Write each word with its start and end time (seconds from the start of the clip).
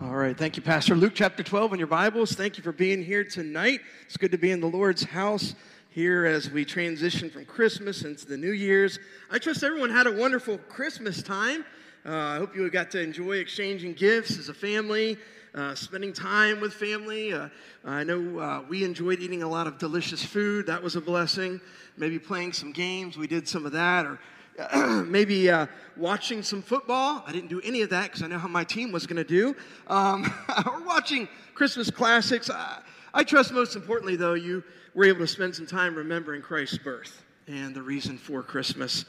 All 0.00 0.16
right. 0.16 0.36
Thank 0.36 0.56
you, 0.56 0.62
Pastor. 0.62 0.96
Luke 0.96 1.12
chapter 1.14 1.44
12 1.44 1.74
in 1.74 1.78
your 1.78 1.86
Bibles. 1.86 2.32
Thank 2.32 2.56
you 2.56 2.64
for 2.64 2.72
being 2.72 3.04
here 3.04 3.22
tonight. 3.22 3.80
It's 4.06 4.16
good 4.16 4.32
to 4.32 4.38
be 4.38 4.50
in 4.50 4.60
the 4.60 4.66
Lord's 4.66 5.04
house 5.04 5.54
here 5.90 6.24
as 6.24 6.50
we 6.50 6.64
transition 6.64 7.30
from 7.30 7.44
Christmas 7.44 8.02
into 8.02 8.26
the 8.26 8.36
New 8.36 8.50
Year's. 8.50 8.98
I 9.30 9.38
trust 9.38 9.62
everyone 9.62 9.90
had 9.90 10.08
a 10.08 10.12
wonderful 10.12 10.58
Christmas 10.58 11.22
time. 11.22 11.64
Uh, 12.04 12.16
I 12.16 12.36
hope 12.38 12.56
you 12.56 12.68
got 12.70 12.90
to 12.92 13.00
enjoy 13.00 13.36
exchanging 13.36 13.92
gifts 13.92 14.38
as 14.38 14.48
a 14.48 14.54
family, 14.54 15.18
uh, 15.54 15.76
spending 15.76 16.12
time 16.12 16.60
with 16.60 16.72
family. 16.72 17.32
Uh, 17.32 17.48
I 17.84 18.02
know 18.02 18.38
uh, 18.40 18.62
we 18.68 18.84
enjoyed 18.84 19.20
eating 19.20 19.44
a 19.44 19.48
lot 19.48 19.68
of 19.68 19.78
delicious 19.78 20.24
food. 20.24 20.66
That 20.66 20.82
was 20.82 20.96
a 20.96 21.00
blessing. 21.00 21.60
Maybe 21.96 22.18
playing 22.18 22.54
some 22.54 22.72
games. 22.72 23.16
We 23.16 23.28
did 23.28 23.46
some 23.46 23.66
of 23.66 23.72
that. 23.72 24.06
Or 24.06 24.18
maybe 25.06 25.50
uh, 25.50 25.66
watching 25.96 26.42
some 26.42 26.62
football. 26.62 27.24
I 27.26 27.32
didn't 27.32 27.48
do 27.48 27.60
any 27.62 27.82
of 27.82 27.90
that 27.90 28.04
because 28.04 28.22
I 28.22 28.26
know 28.26 28.38
how 28.38 28.48
my 28.48 28.64
team 28.64 28.92
was 28.92 29.06
going 29.06 29.16
to 29.16 29.24
do. 29.24 29.56
Um, 29.86 30.32
or 30.66 30.82
watching 30.84 31.28
Christmas 31.54 31.90
classics. 31.90 32.50
I, 32.50 32.82
I 33.14 33.24
trust 33.24 33.52
most 33.52 33.76
importantly, 33.76 34.16
though, 34.16 34.34
you 34.34 34.62
were 34.94 35.04
able 35.04 35.20
to 35.20 35.26
spend 35.26 35.54
some 35.54 35.66
time 35.66 35.94
remembering 35.94 36.42
Christ's 36.42 36.78
birth 36.78 37.22
and 37.46 37.74
the 37.74 37.82
reason 37.82 38.18
for 38.18 38.42
Christmas. 38.42 39.04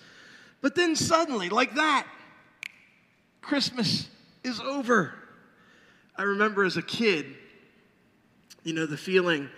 But 0.61 0.75
then 0.75 0.95
suddenly, 0.95 1.49
like 1.49 1.75
that, 1.75 2.07
Christmas 3.41 4.07
is 4.43 4.59
over. 4.59 5.13
I 6.15 6.23
remember 6.23 6.63
as 6.63 6.77
a 6.77 6.81
kid, 6.81 7.25
you 8.63 8.73
know, 8.73 8.85
the 8.85 8.97
feeling 8.97 9.49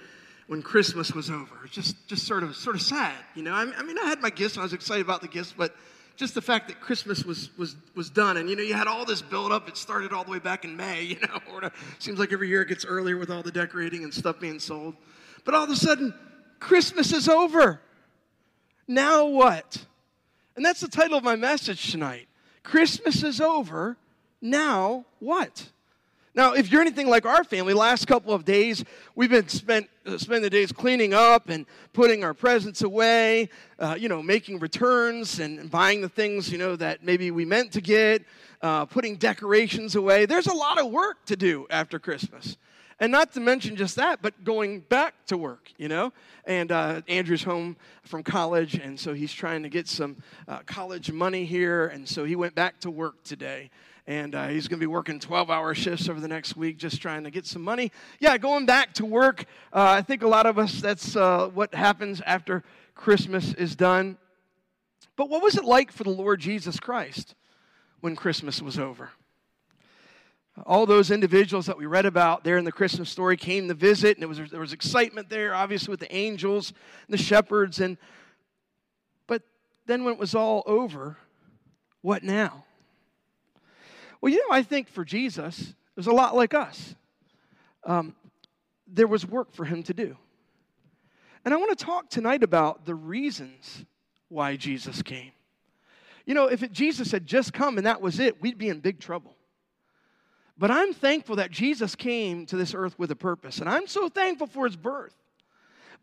when 0.48 0.62
Christmas 0.62 1.12
was 1.12 1.30
over. 1.30 1.55
Just, 1.72 2.08
just 2.08 2.27
sort 2.27 2.44
of, 2.44 2.55
sort 2.55 2.76
of 2.76 2.81
sad, 2.81 3.16
you 3.34 3.44
know. 3.44 3.53
I, 3.53 3.66
mean, 3.66 3.98
I 3.98 4.05
had 4.05 4.22
my 4.22 4.30
gifts, 4.30 4.55
and 4.55 4.62
I 4.62 4.63
was 4.63 4.73
excited 4.73 5.03
about 5.03 5.22
the 5.22 5.27
gifts, 5.27 5.53
but 5.55 5.76
just 6.16 6.34
the 6.34 6.41
fact 6.41 6.70
that 6.70 6.80
Christmas 6.80 7.26
was 7.26 7.49
was 7.58 7.76
was 7.94 8.09
done, 8.09 8.38
and 8.38 8.50
you 8.50 8.55
know, 8.55 8.63
you 8.63 8.73
had 8.73 8.88
all 8.88 9.05
this 9.05 9.22
build 9.22 9.52
up. 9.52 9.67
It 9.67 9.76
started 9.76 10.13
all 10.13 10.23
the 10.23 10.31
way 10.31 10.39
back 10.39 10.63
in 10.63 10.76
May, 10.77 11.02
you 11.03 11.20
know. 11.20 11.39
Or 11.52 11.72
seems 12.00 12.20
like 12.20 12.31
every 12.31 12.48
year 12.48 12.62
it 12.62 12.70
gets 12.70 12.86
earlier 12.86 13.17
with 13.17 13.30
all 13.30 13.44
the 13.44 13.52
decorating 13.52 14.03
and 14.03 14.14
stuff 14.14 14.39
being 14.39 14.59
sold. 14.59 14.95
But 15.44 15.53
all 15.53 15.64
of 15.64 15.70
a 15.70 15.75
sudden, 15.75 16.14
Christmas 16.59 17.11
is 17.14 17.27
over. 17.27 17.81
Now 18.88 19.25
what? 19.25 19.86
And 20.55 20.64
that's 20.64 20.80
the 20.80 20.88
title 20.88 21.17
of 21.17 21.23
my 21.23 21.36
message 21.36 21.92
tonight. 21.92 22.27
Christmas 22.64 23.23
is 23.23 23.42
over. 23.42 23.98
Now 24.42 25.05
what? 25.20 25.70
Now, 26.36 26.52
if 26.52 26.69
you're 26.69 26.81
anything 26.81 27.08
like 27.08 27.25
our 27.25 27.45
family, 27.45 27.73
last 27.73 28.08
couple 28.08 28.33
of 28.33 28.44
days 28.44 28.83
we've 29.16 29.30
been 29.30 29.47
spent 29.47 29.89
uh, 30.05 30.17
spend 30.17 30.44
the 30.44 30.50
days 30.50 30.69
cleaning 30.73 31.14
up 31.14 31.47
and 31.47 31.66
putting 31.94 32.25
our 32.25 32.33
presents 32.33 32.83
away, 32.83 33.47
uh, 33.80 33.95
you 33.97 34.09
know, 34.09 34.22
making 34.22 34.59
returns 34.59 35.39
and 35.39 35.72
buying 35.72 36.02
the 36.02 36.09
things 36.09 36.52
you 36.52 36.58
know 36.58 36.75
that 36.75 37.03
maybe 37.03 37.31
we 37.31 37.45
meant 37.45 37.72
to 37.72 37.80
get, 37.80 38.22
uh, 38.61 38.86
putting 38.86 39.16
decorations 39.16 39.95
away. 39.95 40.25
There's 40.25 40.47
a 40.47 40.53
lot 40.53 40.77
of 40.77 40.92
work 40.92 41.25
to 41.27 41.38
do 41.38 41.67
after 41.69 42.00
Christmas, 42.00 42.58
and 42.99 43.14
not 43.14 43.31
to 43.36 43.39
mention 43.39 43.77
just 43.77 43.95
that, 43.95 44.22
but 44.22 44.44
going 44.44 44.81
back 44.81 45.14
to 45.27 45.38
work, 45.38 45.72
you 45.77 45.88
know. 45.88 46.11
And 46.44 46.70
uh, 46.70 47.02
Andrew's 47.08 47.44
home 47.44 47.77
from 48.03 48.23
college, 48.23 48.75
and 48.75 48.99
so 48.99 49.14
he's 49.14 49.31
trying 49.31 49.64
to 49.64 49.70
get 49.70 49.88
some 49.88 50.17
uh, 50.49 50.59
college 50.66 51.14
money 51.14 51.45
here, 51.45 51.88
and 51.88 52.08
so 52.08 52.25
he 52.25 52.36
went 52.36 52.55
back 52.55 52.81
to 52.81 52.92
work 52.92 53.23
today 53.23 53.70
and 54.08 54.36
uh, 54.36 54.48
he's 54.48 54.67
going 54.67 54.80
to 54.80 54.84
be 54.84 54.88
working 54.88 55.20
12 55.20 55.50
hour 55.50 55.73
shifts 55.73 56.08
over 56.09 56.20
the 56.20 56.28
next 56.28 56.56
week 56.56 56.78
just 56.78 57.02
trying 57.02 57.23
to 57.23 57.31
get 57.31 57.45
some 57.45 57.64
money. 57.64 57.92
Yeah, 58.20 58.38
going 58.38 58.66
back 58.66 58.94
to 58.95 59.06
work. 59.06 59.45
Uh, 59.73 59.95
I 59.98 60.02
think 60.02 60.22
a 60.22 60.28
lot 60.28 60.45
of 60.45 60.59
us, 60.59 60.80
that's 60.80 61.16
uh, 61.16 61.50
what 61.53 61.73
happens 61.73 62.22
after 62.26 62.64
Christmas 62.94 63.53
is 63.53 63.76
done. 63.76 64.17
But 65.16 65.30
what 65.30 65.42
was 65.42 65.56
it 65.56 65.66
like 65.66 65.92
for 65.92 66.03
the 66.03 66.11
Lord 66.11 66.39
Jesus 66.39 66.80
Christ 66.80 67.36
when 68.02 68.16
Christmas 68.16 68.61
was 68.61 68.78
over? 68.78 69.09
All 70.66 70.86
those 70.86 71.11
individuals 71.11 71.66
that 71.66 71.78
we 71.78 71.86
read 71.86 72.06
about 72.06 72.44
there 72.44 72.58
in 72.58 72.64
the 72.64 72.72
Christmas 72.72 73.09
story 73.09 73.36
came 73.36 73.67
to 73.67 73.73
visit, 73.73 74.16
and 74.16 74.23
it 74.23 74.28
was, 74.28 74.39
there 74.52 74.61
was 74.61 74.72
excitement 74.72 75.30
there, 75.30 75.53
obviously, 75.53 75.92
with 75.92 76.00
the 76.00 76.16
angels 76.16 76.72
and 77.08 77.14
the 77.14 77.22
shepherds. 77.22 77.81
And, 77.81 77.98
but 79.27 79.42
then 79.86 80.05
when 80.05 80.14
it 80.14 80.20
was 80.20 80.33
all 80.33 80.64
over, 80.66 81.17
what 82.02 82.23
now? 82.23 82.64
Well, 84.21 84.31
you 84.31 84.39
know, 84.39 84.55
I 84.55 84.64
think 84.64 84.87
for 84.87 85.05
Jesus, 85.05 85.59
it 85.59 85.76
was 85.95 86.08
a 86.08 86.11
lot 86.11 86.36
like 86.36 86.53
us. 86.53 86.95
Um, 87.83 88.15
there 88.87 89.08
was 89.08 89.26
work 89.26 89.53
for 89.53 89.65
him 89.65 89.83
to 89.83 89.93
do. 89.93 90.17
And 91.43 91.53
I 91.53 91.58
want 91.58 91.77
to 91.77 91.86
talk 91.86 92.09
tonight 92.09 92.43
about 92.43 92.86
the 92.86 92.95
reasons 92.95 93.86
why 94.30 94.55
Jesus 94.55 95.02
came. 95.02 95.31
You 96.25 96.33
know, 96.33 96.48
if 96.48 96.64
it, 96.64 96.71
Jesus 96.71 97.11
had 97.11 97.27
just 97.27 97.54
come 97.54 97.77
and 97.77 97.86
that 97.86 98.02
was 98.02 98.20
it, 98.20 98.42
we'd 98.42 98.58
be 98.58 98.70
in 98.70 98.80
big 98.80 98.99
trouble. 98.99 99.36
But 100.58 100.71
I'm 100.71 100.93
thankful 100.93 101.36
that 101.36 101.52
Jesus 101.52 101.95
came 101.95 102.45
to 102.48 102.55
this 102.55 102.73
earth 102.73 102.98
with 102.98 103.11
a 103.11 103.15
purpose. 103.15 103.59
And 103.59 103.70
I'm 103.70 103.87
so 103.87 104.09
thankful 104.09 104.48
for 104.48 104.65
his 104.65 104.75
birth. 104.75 105.15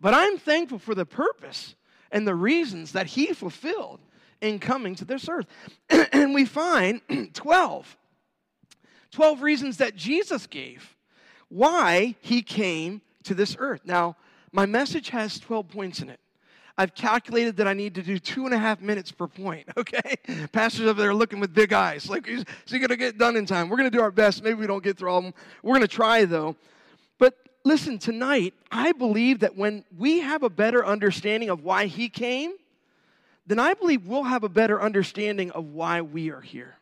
But 0.01 0.15
I'm 0.15 0.39
thankful 0.39 0.79
for 0.79 0.95
the 0.95 1.07
purpose 1.07 1.75
and 2.11 2.27
the 2.27 2.35
reasons 2.35 2.93
that 2.93 3.07
he 3.07 3.33
fulfilled 3.33 4.01
in 4.41 4.59
coming 4.59 4.95
to 4.97 5.05
this 5.05 5.29
earth. 5.29 5.47
and 6.13 6.35
we 6.35 6.45
find 6.45 7.01
12 7.33 7.97
12 9.13 9.43
reasons 9.43 9.77
that 9.77 9.95
Jesus 9.95 10.47
gave 10.47 10.97
why 11.49 12.17
he 12.21 12.43
came 12.43 13.03
to 13.25 13.35
this 13.35 13.57
earth. 13.59 13.83
Now, 13.85 14.17
my 14.53 14.67
message 14.67 15.11
has 15.11 15.39
12 15.39 15.69
points 15.69 16.01
in 16.01 16.09
it. 16.09 16.19
I've 16.79 16.95
calculated 16.95 17.59
that 17.59 17.69
I 17.69 17.75
need 17.75 17.95
to 17.97 18.03
do 18.03 18.19
two 18.19 18.47
and 18.47 18.55
a 18.55 18.59
half 18.59 18.81
minutes 18.81 19.13
per 19.13 19.27
point, 19.27 19.69
okay? 19.77 20.17
Pastors 20.53 20.87
over 20.87 21.01
there 21.01 21.15
looking 21.15 21.41
with 21.41 21.53
big 21.53 21.73
eyes. 21.73 22.09
Like, 22.09 22.27
is 22.27 22.45
he 22.67 22.79
to 22.79 22.97
get 22.97 23.19
done 23.19 23.37
in 23.37 23.45
time? 23.45 23.69
We're 23.69 23.77
to 23.77 23.91
do 23.91 24.01
our 24.01 24.11
best. 24.11 24.43
Maybe 24.43 24.55
we 24.55 24.67
don't 24.67 24.83
get 24.83 24.97
through 24.97 25.11
all 25.11 25.19
of 25.19 25.25
them. 25.25 25.35
We're 25.63 25.79
to 25.79 25.89
try, 25.89 26.25
though. 26.25 26.57
But 27.19 27.35
listen, 27.65 27.99
tonight, 27.99 28.55
I 28.71 28.93
believe 28.93 29.41
that 29.41 29.57
when 29.57 29.85
we 29.97 30.21
have 30.21 30.43
a 30.43 30.51
better 30.51 30.85
understanding 30.85 31.51
of 31.51 31.63
why 31.63 31.87
he 31.87 32.09
came, 32.09 32.55
then 33.47 33.59
I 33.59 33.75
believe 33.75 34.07
we'll 34.07 34.23
have 34.23 34.45
a 34.45 34.49
better 34.49 34.81
understanding 34.81 35.51
of 35.51 35.67
why 35.67 36.01
we 36.01 36.31
are 36.31 36.41
here. 36.41 36.77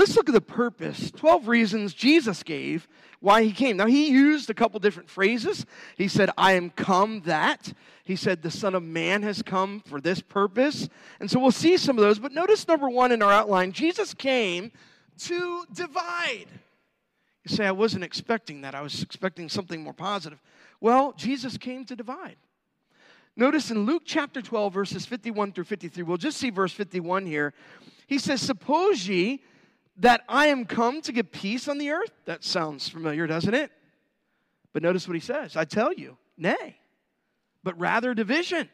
Let's 0.00 0.16
look 0.16 0.30
at 0.30 0.32
the 0.32 0.40
purpose 0.40 1.10
12 1.10 1.46
reasons 1.46 1.92
Jesus 1.92 2.42
gave 2.42 2.88
why 3.20 3.42
he 3.42 3.52
came. 3.52 3.76
Now, 3.76 3.84
he 3.84 4.08
used 4.08 4.48
a 4.48 4.54
couple 4.54 4.80
different 4.80 5.10
phrases. 5.10 5.66
He 5.94 6.08
said, 6.08 6.30
I 6.38 6.52
am 6.52 6.70
come 6.70 7.20
that. 7.26 7.74
He 8.04 8.16
said, 8.16 8.40
The 8.40 8.50
Son 8.50 8.74
of 8.74 8.82
Man 8.82 9.22
has 9.24 9.42
come 9.42 9.82
for 9.84 10.00
this 10.00 10.22
purpose. 10.22 10.88
And 11.20 11.30
so 11.30 11.38
we'll 11.38 11.50
see 11.50 11.76
some 11.76 11.98
of 11.98 12.02
those. 12.02 12.18
But 12.18 12.32
notice 12.32 12.66
number 12.66 12.88
one 12.88 13.12
in 13.12 13.20
our 13.20 13.30
outline 13.30 13.72
Jesus 13.72 14.14
came 14.14 14.72
to 15.18 15.66
divide. 15.70 16.46
You 17.44 17.54
say, 17.54 17.66
I 17.66 17.72
wasn't 17.72 18.04
expecting 18.04 18.62
that. 18.62 18.74
I 18.74 18.80
was 18.80 19.02
expecting 19.02 19.50
something 19.50 19.84
more 19.84 19.92
positive. 19.92 20.40
Well, 20.80 21.12
Jesus 21.12 21.58
came 21.58 21.84
to 21.84 21.94
divide. 21.94 22.36
Notice 23.36 23.70
in 23.70 23.84
Luke 23.84 24.04
chapter 24.06 24.40
12, 24.40 24.72
verses 24.72 25.04
51 25.04 25.52
through 25.52 25.64
53, 25.64 26.04
we'll 26.04 26.16
just 26.16 26.38
see 26.38 26.48
verse 26.48 26.72
51 26.72 27.26
here. 27.26 27.52
He 28.06 28.18
says, 28.18 28.40
Suppose 28.40 29.06
ye 29.06 29.42
that 30.00 30.22
I 30.28 30.46
am 30.46 30.64
come 30.64 31.00
to 31.02 31.12
give 31.12 31.30
peace 31.30 31.68
on 31.68 31.78
the 31.78 31.90
earth? 31.90 32.10
That 32.24 32.44
sounds 32.44 32.88
familiar, 32.88 33.26
doesn't 33.26 33.54
it? 33.54 33.70
But 34.72 34.82
notice 34.82 35.06
what 35.06 35.14
he 35.14 35.20
says 35.20 35.56
I 35.56 35.64
tell 35.64 35.92
you, 35.92 36.16
nay, 36.36 36.76
but 37.62 37.78
rather 37.78 38.14
division. 38.14 38.68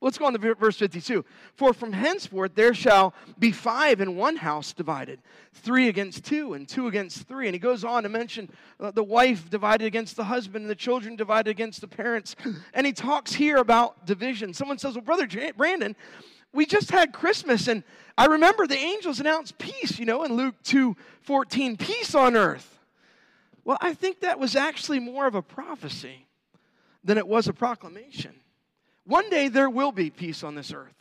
Let's 0.00 0.18
go 0.18 0.26
on 0.26 0.34
to 0.34 0.54
verse 0.54 0.76
52. 0.76 1.24
For 1.54 1.72
from 1.72 1.94
henceforth 1.94 2.54
there 2.54 2.74
shall 2.74 3.14
be 3.38 3.50
five 3.50 4.02
in 4.02 4.16
one 4.16 4.36
house 4.36 4.74
divided, 4.74 5.18
three 5.54 5.88
against 5.88 6.24
two, 6.24 6.52
and 6.52 6.68
two 6.68 6.88
against 6.88 7.26
three. 7.26 7.46
And 7.46 7.54
he 7.54 7.58
goes 7.58 7.84
on 7.84 8.02
to 8.02 8.10
mention 8.10 8.50
uh, 8.78 8.90
the 8.90 9.02
wife 9.02 9.48
divided 9.48 9.86
against 9.86 10.16
the 10.16 10.24
husband, 10.24 10.64
and 10.64 10.70
the 10.70 10.74
children 10.74 11.16
divided 11.16 11.48
against 11.48 11.80
the 11.80 11.88
parents. 11.88 12.36
And 12.74 12.86
he 12.86 12.92
talks 12.92 13.32
here 13.32 13.56
about 13.56 14.04
division. 14.04 14.52
Someone 14.52 14.76
says, 14.76 14.94
Well, 14.94 15.04
Brother 15.04 15.26
Brandon, 15.56 15.96
we 16.54 16.66
just 16.66 16.90
had 16.90 17.12
Christmas, 17.12 17.68
and 17.68 17.82
I 18.16 18.26
remember 18.26 18.66
the 18.66 18.78
angels 18.78 19.20
announced 19.20 19.58
peace, 19.58 19.98
you 19.98 20.06
know, 20.06 20.22
in 20.24 20.32
Luke 20.32 20.54
2 20.62 20.96
14, 21.22 21.76
peace 21.76 22.14
on 22.14 22.36
earth. 22.36 22.78
Well, 23.64 23.78
I 23.80 23.94
think 23.94 24.20
that 24.20 24.38
was 24.38 24.54
actually 24.54 25.00
more 25.00 25.26
of 25.26 25.34
a 25.34 25.42
prophecy 25.42 26.26
than 27.02 27.18
it 27.18 27.26
was 27.26 27.48
a 27.48 27.52
proclamation. 27.52 28.34
One 29.04 29.28
day 29.30 29.48
there 29.48 29.70
will 29.70 29.92
be 29.92 30.10
peace 30.10 30.42
on 30.42 30.54
this 30.54 30.72
earth. 30.72 30.94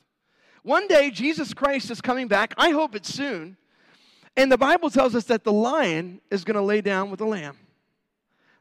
One 0.63 0.87
day 0.87 1.11
Jesus 1.11 1.53
Christ 1.53 1.91
is 1.91 2.01
coming 2.01 2.27
back. 2.27 2.53
I 2.57 2.69
hope 2.69 2.95
it's 2.95 3.13
soon. 3.13 3.57
And 4.35 4.51
the 4.51 4.57
Bible 4.57 4.89
tells 4.89 5.13
us 5.13 5.25
that 5.25 5.43
the 5.43 5.53
lion 5.53 6.19
is 6.31 6.43
going 6.43 6.55
to 6.55 6.61
lay 6.61 6.81
down 6.81 7.11
with 7.11 7.19
the 7.19 7.25
lamb. 7.25 7.57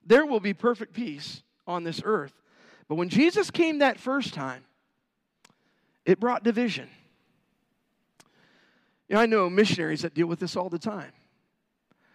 There 0.04 0.26
will 0.26 0.40
be 0.40 0.52
perfect 0.52 0.92
peace 0.92 1.42
on 1.66 1.84
this 1.84 2.02
earth. 2.04 2.34
But 2.88 2.96
when 2.96 3.08
Jesus 3.08 3.50
came 3.50 3.78
that 3.78 3.98
first 3.98 4.34
time, 4.34 4.64
it 6.04 6.20
brought 6.20 6.44
division. 6.44 6.88
You 9.08 9.16
know, 9.16 9.22
I 9.22 9.26
know 9.26 9.50
missionaries 9.50 10.02
that 10.02 10.14
deal 10.14 10.26
with 10.26 10.40
this 10.40 10.56
all 10.56 10.68
the 10.68 10.78
time. 10.78 11.12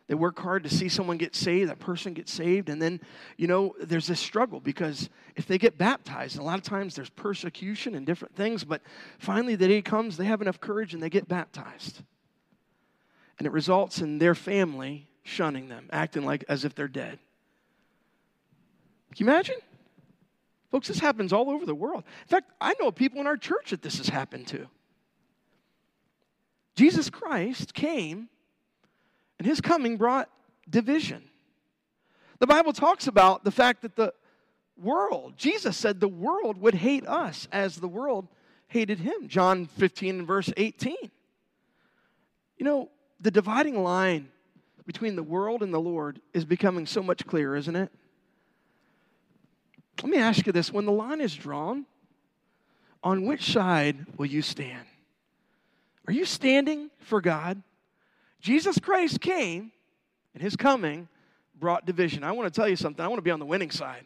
They 0.08 0.16
work 0.16 0.40
hard 0.40 0.64
to 0.64 0.70
see 0.70 0.88
someone 0.88 1.18
get 1.18 1.36
saved, 1.36 1.70
that 1.70 1.80
person 1.80 2.14
gets 2.14 2.32
saved, 2.32 2.70
and 2.70 2.82
then, 2.82 3.02
you 3.36 3.46
know, 3.46 3.76
there's 3.82 4.08
this 4.08 4.22
struggle 4.22 4.62
because 4.62 5.10
if 5.36 5.46
they 5.46 5.58
get 5.58 5.78
baptized, 5.78 6.38
a 6.38 6.44
lot 6.44 6.58
of 6.58 6.64
times 6.64 6.96
there's 6.96 7.10
persecution 7.10 7.94
and 7.94 8.06
different 8.06 8.34
things, 8.34 8.64
but 8.64 8.82
finally 9.20 9.56
the 9.56 9.68
day 9.68 9.82
comes, 9.82 10.16
they 10.16 10.26
have 10.26 10.42
enough 10.42 10.62
courage 10.62 10.94
and 10.94 11.04
they 11.04 11.10
get 11.10 11.28
baptized. 11.28 12.02
And 13.38 13.46
it 13.46 13.52
results 13.52 14.00
in 14.00 14.18
their 14.18 14.34
family 14.34 15.10
shunning 15.24 15.68
them, 15.68 15.90
acting 15.92 16.24
like 16.24 16.46
as 16.48 16.64
if 16.64 16.74
they're 16.74 16.88
dead. 16.88 17.20
Can 19.14 19.26
you 19.26 19.32
imagine? 19.32 19.58
Folks, 20.72 20.88
this 20.88 21.00
happens 21.00 21.32
all 21.32 21.50
over 21.50 21.66
the 21.66 21.76
world. 21.76 22.04
In 22.24 22.28
fact, 22.28 22.52
I 22.60 22.74
know 22.80 22.92
people 22.92 23.22
in 23.22 23.28
our 23.28 23.38
church 23.38 23.72
that 23.72 23.82
this 23.82 23.98
has 23.98 24.10
happened 24.10 24.48
to. 24.48 24.68
Jesus 26.76 27.10
Christ 27.10 27.74
came, 27.74 28.30
and 29.40 29.48
his 29.48 29.62
coming 29.62 29.98
brought 29.98 30.30
division. 30.70 31.24
The 32.40 32.48
Bible 32.48 32.74
talks 32.74 33.08
about 33.08 33.44
the 33.44 33.52
fact 33.52 33.82
that 33.82 33.96
the 33.96 34.14
world, 34.78 35.34
Jesus 35.38 35.76
said 35.76 36.00
the 36.00 36.08
world 36.08 36.62
would 36.62 36.76
hate 36.76 37.08
us 37.08 37.48
as 37.52 37.78
the 37.78 37.88
world 37.88 38.28
hated 38.68 39.00
him. 39.00 39.28
John 39.28 39.66
15 39.66 40.20
and 40.20 40.28
verse 40.28 40.52
18. 40.56 40.96
You 42.58 42.66
know, 42.66 42.90
the 43.20 43.32
dividing 43.32 43.82
line 43.82 44.30
between 44.86 45.16
the 45.16 45.24
world 45.24 45.64
and 45.64 45.74
the 45.74 45.80
Lord 45.80 46.22
is 46.34 46.46
becoming 46.46 46.86
so 46.86 47.02
much 47.02 47.26
clearer, 47.26 47.56
isn't 47.56 47.76
it? 47.76 47.92
Let 50.02 50.12
me 50.12 50.18
ask 50.18 50.46
you 50.46 50.54
this 50.54 50.72
when 50.72 50.86
the 50.86 50.92
line 50.92 51.22
is 51.22 51.36
drawn, 51.36 51.86
on 53.04 53.26
which 53.26 53.52
side 53.52 54.06
will 54.18 54.26
you 54.26 54.42
stand? 54.42 54.86
Are 56.08 56.14
you 56.14 56.26
standing 56.26 56.90
for 57.00 57.22
God? 57.22 57.62
Jesus 58.40 58.80
Christ 58.80 59.22
came, 59.22 59.72
and 60.34 60.42
his 60.42 60.56
coming 60.56 61.08
brought 61.60 61.86
division. 61.86 62.24
I 62.24 62.32
want 62.32 62.52
to 62.52 62.56
tell 62.56 62.70
you 62.70 62.76
something. 62.76 63.04
I 63.04 63.08
want 63.08 63.18
to 63.18 63.24
be 63.24 63.32
on 63.32 63.40
the 63.40 63.46
winning 63.46 63.72
side. 63.72 64.06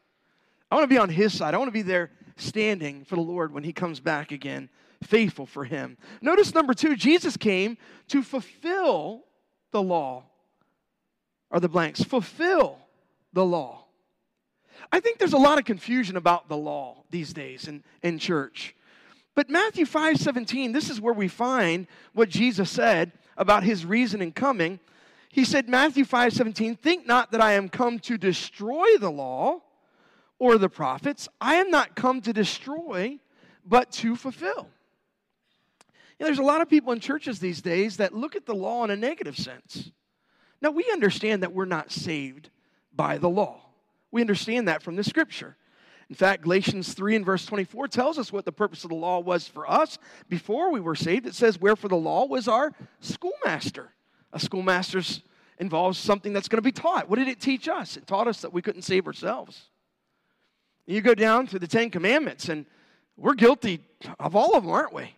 I 0.69 0.75
want 0.75 0.85
to 0.89 0.93
be 0.93 0.97
on 0.97 1.09
his 1.09 1.37
side. 1.37 1.53
I 1.53 1.57
want 1.57 1.67
to 1.67 1.73
be 1.73 1.81
there 1.81 2.11
standing 2.37 3.03
for 3.03 3.15
the 3.15 3.21
Lord 3.21 3.53
when 3.53 3.63
he 3.63 3.73
comes 3.73 3.99
back 3.99 4.31
again, 4.31 4.69
faithful 5.03 5.45
for 5.45 5.65
him. 5.65 5.97
Notice 6.21 6.53
number 6.53 6.73
two 6.73 6.95
Jesus 6.95 7.37
came 7.37 7.77
to 8.07 8.23
fulfill 8.23 9.23
the 9.71 9.81
law, 9.81 10.23
or 11.49 11.59
the 11.59 11.69
blanks, 11.69 12.03
fulfill 12.03 12.77
the 13.33 13.45
law. 13.45 13.80
I 14.91 14.99
think 14.99 15.17
there's 15.17 15.33
a 15.33 15.37
lot 15.37 15.57
of 15.57 15.65
confusion 15.65 16.17
about 16.17 16.47
the 16.47 16.57
law 16.57 17.03
these 17.09 17.33
days 17.33 17.67
in, 17.67 17.83
in 18.03 18.19
church. 18.19 18.75
But 19.35 19.49
Matthew 19.49 19.85
5 19.85 20.17
17, 20.17 20.71
this 20.71 20.89
is 20.89 20.99
where 20.99 21.13
we 21.13 21.27
find 21.27 21.87
what 22.13 22.29
Jesus 22.29 22.69
said 22.69 23.13
about 23.37 23.63
his 23.63 23.85
reason 23.85 24.21
in 24.21 24.31
coming. 24.31 24.79
He 25.29 25.45
said, 25.45 25.69
Matthew 25.69 26.03
5 26.03 26.33
17, 26.33 26.75
think 26.75 27.07
not 27.07 27.31
that 27.31 27.41
I 27.41 27.53
am 27.53 27.69
come 27.69 27.99
to 27.99 28.17
destroy 28.17 28.97
the 28.99 29.11
law 29.11 29.61
or 30.39 30.57
the 30.57 30.69
prophets. 30.69 31.29
I 31.39 31.55
am 31.55 31.69
not 31.69 31.95
come 31.95 32.21
to 32.21 32.33
destroy, 32.33 33.19
but 33.65 33.91
to 33.93 34.15
fulfill. 34.15 34.67
You 36.19 36.25
know, 36.25 36.27
there's 36.27 36.39
a 36.39 36.43
lot 36.43 36.61
of 36.61 36.69
people 36.69 36.91
in 36.93 36.99
churches 36.99 37.39
these 37.39 37.61
days 37.61 37.97
that 37.97 38.13
look 38.13 38.35
at 38.35 38.45
the 38.45 38.53
law 38.53 38.83
in 38.83 38.91
a 38.91 38.95
negative 38.95 39.37
sense. 39.37 39.91
Now, 40.61 40.69
we 40.69 40.87
understand 40.91 41.41
that 41.41 41.53
we're 41.53 41.65
not 41.65 41.91
saved 41.91 42.49
by 42.93 43.17
the 43.17 43.29
law. 43.29 43.61
We 44.11 44.21
understand 44.21 44.67
that 44.67 44.83
from 44.83 44.95
the 44.95 45.03
scripture. 45.03 45.55
In 46.09 46.15
fact, 46.15 46.43
Galatians 46.43 46.93
3 46.93 47.15
and 47.15 47.25
verse 47.25 47.45
24 47.45 47.87
tells 47.87 48.19
us 48.19 48.33
what 48.33 48.43
the 48.43 48.51
purpose 48.51 48.83
of 48.83 48.89
the 48.89 48.95
law 48.97 49.19
was 49.19 49.47
for 49.47 49.69
us 49.69 49.97
before 50.27 50.69
we 50.71 50.81
were 50.81 50.95
saved. 50.95 51.25
It 51.25 51.35
says, 51.35 51.59
Wherefore 51.59 51.89
the 51.89 51.95
law 51.95 52.25
was 52.25 52.49
our 52.49 52.73
schoolmaster. 52.99 53.93
A 54.33 54.39
schoolmaster 54.39 55.01
involves 55.57 55.97
something 55.97 56.33
that's 56.33 56.49
going 56.49 56.57
to 56.57 56.61
be 56.61 56.71
taught. 56.73 57.09
What 57.09 57.17
did 57.17 57.29
it 57.29 57.39
teach 57.39 57.69
us? 57.69 57.95
It 57.95 58.07
taught 58.07 58.27
us 58.27 58.41
that 58.41 58.51
we 58.51 58.61
couldn't 58.61 58.81
save 58.81 59.07
ourselves. 59.07 59.69
You 60.85 60.99
go 61.01 61.15
down 61.15 61.47
to 61.47 61.59
the 61.59 61.67
Ten 61.67 61.89
Commandments, 61.89 62.49
and 62.49 62.65
we're 63.15 63.35
guilty 63.35 63.79
of 64.19 64.35
all 64.35 64.55
of 64.55 64.63
them, 64.63 64.71
aren't 64.71 64.93
we? 64.93 65.15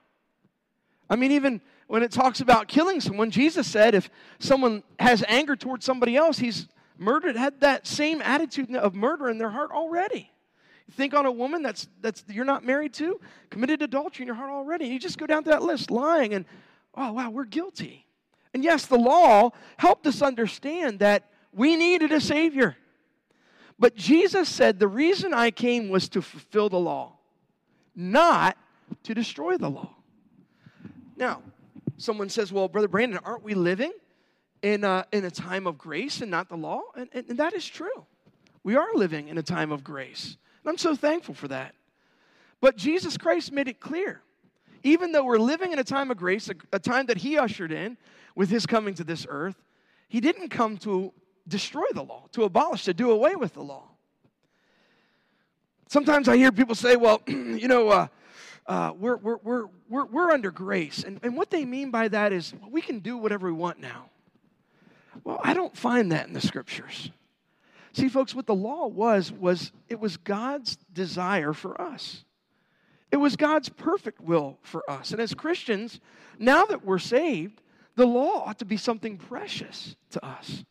I 1.10 1.16
mean, 1.16 1.32
even 1.32 1.62
when 1.88 2.04
it 2.04 2.12
talks 2.12 2.42
about 2.42 2.68
killing 2.68 3.02
someone, 3.02 3.32
Jesus 3.32 3.66
said 3.66 3.96
if 3.96 4.10
someone 4.40 4.84
has 5.00 5.24
anger 5.28 5.56
towards 5.56 5.86
somebody 5.86 6.16
else, 6.16 6.38
he's 6.38 6.68
murdered, 6.98 7.36
had 7.36 7.62
that 7.62 7.88
same 7.88 8.22
attitude 8.22 8.76
of 8.76 8.96
murder 8.96 9.30
in 9.30 9.38
their 9.38 9.50
heart 9.50 9.72
already. 9.72 10.30
Think 10.92 11.14
on 11.14 11.26
a 11.26 11.32
woman 11.32 11.64
that's, 11.64 11.88
that's 12.02 12.24
you're 12.28 12.46
not 12.46 12.64
married 12.64 12.94
to, 12.96 13.20
committed 13.50 13.82
adultery 13.82 14.24
in 14.24 14.28
your 14.28 14.36
heart 14.36 14.52
already. 14.52 14.86
And 14.86 14.94
you 14.94 15.00
just 15.00 15.18
go 15.18 15.26
down 15.26 15.44
to 15.46 15.50
that 15.50 15.62
list, 15.62 15.90
lying, 15.90 16.34
and 16.34 16.46
oh, 16.94 17.14
wow, 17.14 17.30
we're 17.30 17.46
guilty. 17.46 18.06
And 18.54 18.64
yes, 18.64 18.86
the 18.86 18.98
law 18.98 19.52
helped 19.78 20.06
us 20.06 20.22
understand 20.22 21.00
that 21.00 21.32
we 21.52 21.76
needed 21.76 22.12
a 22.12 22.22
Savior. 22.22 22.78
But 23.80 23.96
Jesus 23.96 24.50
said, 24.50 24.78
The 24.78 24.88
reason 24.88 25.34
I 25.34 25.50
came 25.52 25.90
was 25.90 26.10
to 26.10 26.22
fulfill 26.22 26.70
the 26.70 26.80
law, 26.80 27.18
not 27.96 28.58
to 29.04 29.16
destroy 29.16 29.58
the 29.58 29.70
law. 29.70 29.96
Now, 31.16 31.42
someone 31.98 32.30
says, 32.30 32.52
Well, 32.52 32.68
Brother 32.68 32.88
Brandon, 32.88 33.20
aren't 33.24 33.44
we 33.44 33.56
living 33.56 33.94
in 34.64 34.84
a, 34.84 35.06
in 35.12 35.26
a 35.26 35.30
time 35.30 35.68
of 35.68 35.78
grace 35.78 36.22
and 36.22 36.32
not 36.32 36.50
the 36.50 36.56
law? 36.56 36.82
And, 36.96 37.10
and, 37.14 37.30
and 37.30 37.38
that 37.38 37.54
is 37.54 37.68
true. 37.68 38.06
We 38.64 38.76
are 38.76 38.88
living 38.96 39.28
in 39.28 39.38
a 39.38 39.44
time 39.44 39.72
of 39.72 39.84
grace. 39.84 40.38
And 40.64 40.72
I'm 40.72 40.78
so 40.80 40.96
thankful 40.96 41.36
for 41.36 41.50
that. 41.50 41.76
But 42.62 42.78
Jesus 42.78 43.18
Christ 43.18 43.52
made 43.52 43.68
it 43.68 43.80
clear. 43.80 44.22
Even 44.84 45.12
though 45.12 45.26
we're 45.26 45.38
living 45.38 45.74
in 45.74 45.80
a 45.80 45.84
time 45.84 46.10
of 46.10 46.18
grace, 46.18 46.50
a, 46.50 46.56
a 46.72 46.80
time 46.80 47.06
that 47.08 47.18
He 47.18 47.38
ushered 47.38 47.72
in 47.72 47.98
with 48.36 48.50
His 48.50 48.66
coming 48.66 48.96
to 48.96 49.04
this 49.04 49.28
earth, 49.30 49.62
He 50.08 50.22
didn't 50.22 50.50
come 50.50 50.78
to 50.80 51.14
destroy 51.48 51.86
the 51.94 52.04
law, 52.04 52.28
to 52.32 52.44
abolish, 52.44 52.86
to 52.86 52.94
do 52.94 53.12
away 53.12 53.36
with 53.36 53.54
the 53.54 53.62
law. 53.62 53.90
Sometimes 55.90 56.28
I 56.28 56.38
hear 56.38 56.52
people 56.52 56.76
say, 56.76 56.96
well, 56.96 57.22
you 57.28 57.68
know, 57.68 57.90
uh, 57.90 58.08
uh, 58.66 58.94
we're, 58.98 59.18
we're, 59.18 59.38
we're, 59.44 59.66
we're, 59.90 60.06
we're 60.06 60.32
under 60.32 60.52
grace. 60.52 61.04
And, 61.04 61.20
and 61.22 61.36
what 61.36 61.50
they 61.50 61.66
mean 61.66 61.92
by 61.92 62.08
that 62.08 62.32
is 62.32 62.54
we 62.70 62.82
can 62.82 63.00
do 63.00 63.18
whatever 63.18 63.48
we 63.48 63.54
want 63.54 63.80
now. 63.80 64.10
Well, 65.24 65.40
I 65.44 65.54
don't 65.54 65.76
find 65.76 66.12
that 66.12 66.28
in 66.28 66.34
the 66.34 66.42
scriptures. 66.42 67.12
See, 67.94 68.10
folks, 68.10 68.34
what 68.34 68.48
the 68.48 68.56
law 68.56 68.88
was, 68.88 69.32
was 69.32 69.72
it 69.88 70.00
was 70.00 70.18
God's 70.18 70.78
desire 70.92 71.54
for 71.54 71.80
us. 71.80 72.26
It 73.12 73.18
was 73.18 73.36
God's 73.36 73.70
perfect 73.70 74.20
will 74.20 74.58
for 74.64 74.90
us. 74.90 75.12
And 75.12 75.22
as 75.22 75.36
Christians, 75.36 76.00
now 76.40 76.66
that 76.66 76.84
we're 76.84 76.98
saved, 76.98 77.62
the 77.96 78.08
law 78.08 78.44
ought 78.46 78.58
to 78.60 78.66
be 78.66 78.78
something 78.78 79.18
precious 79.18 79.96
to 80.12 80.26
us. 80.26 80.66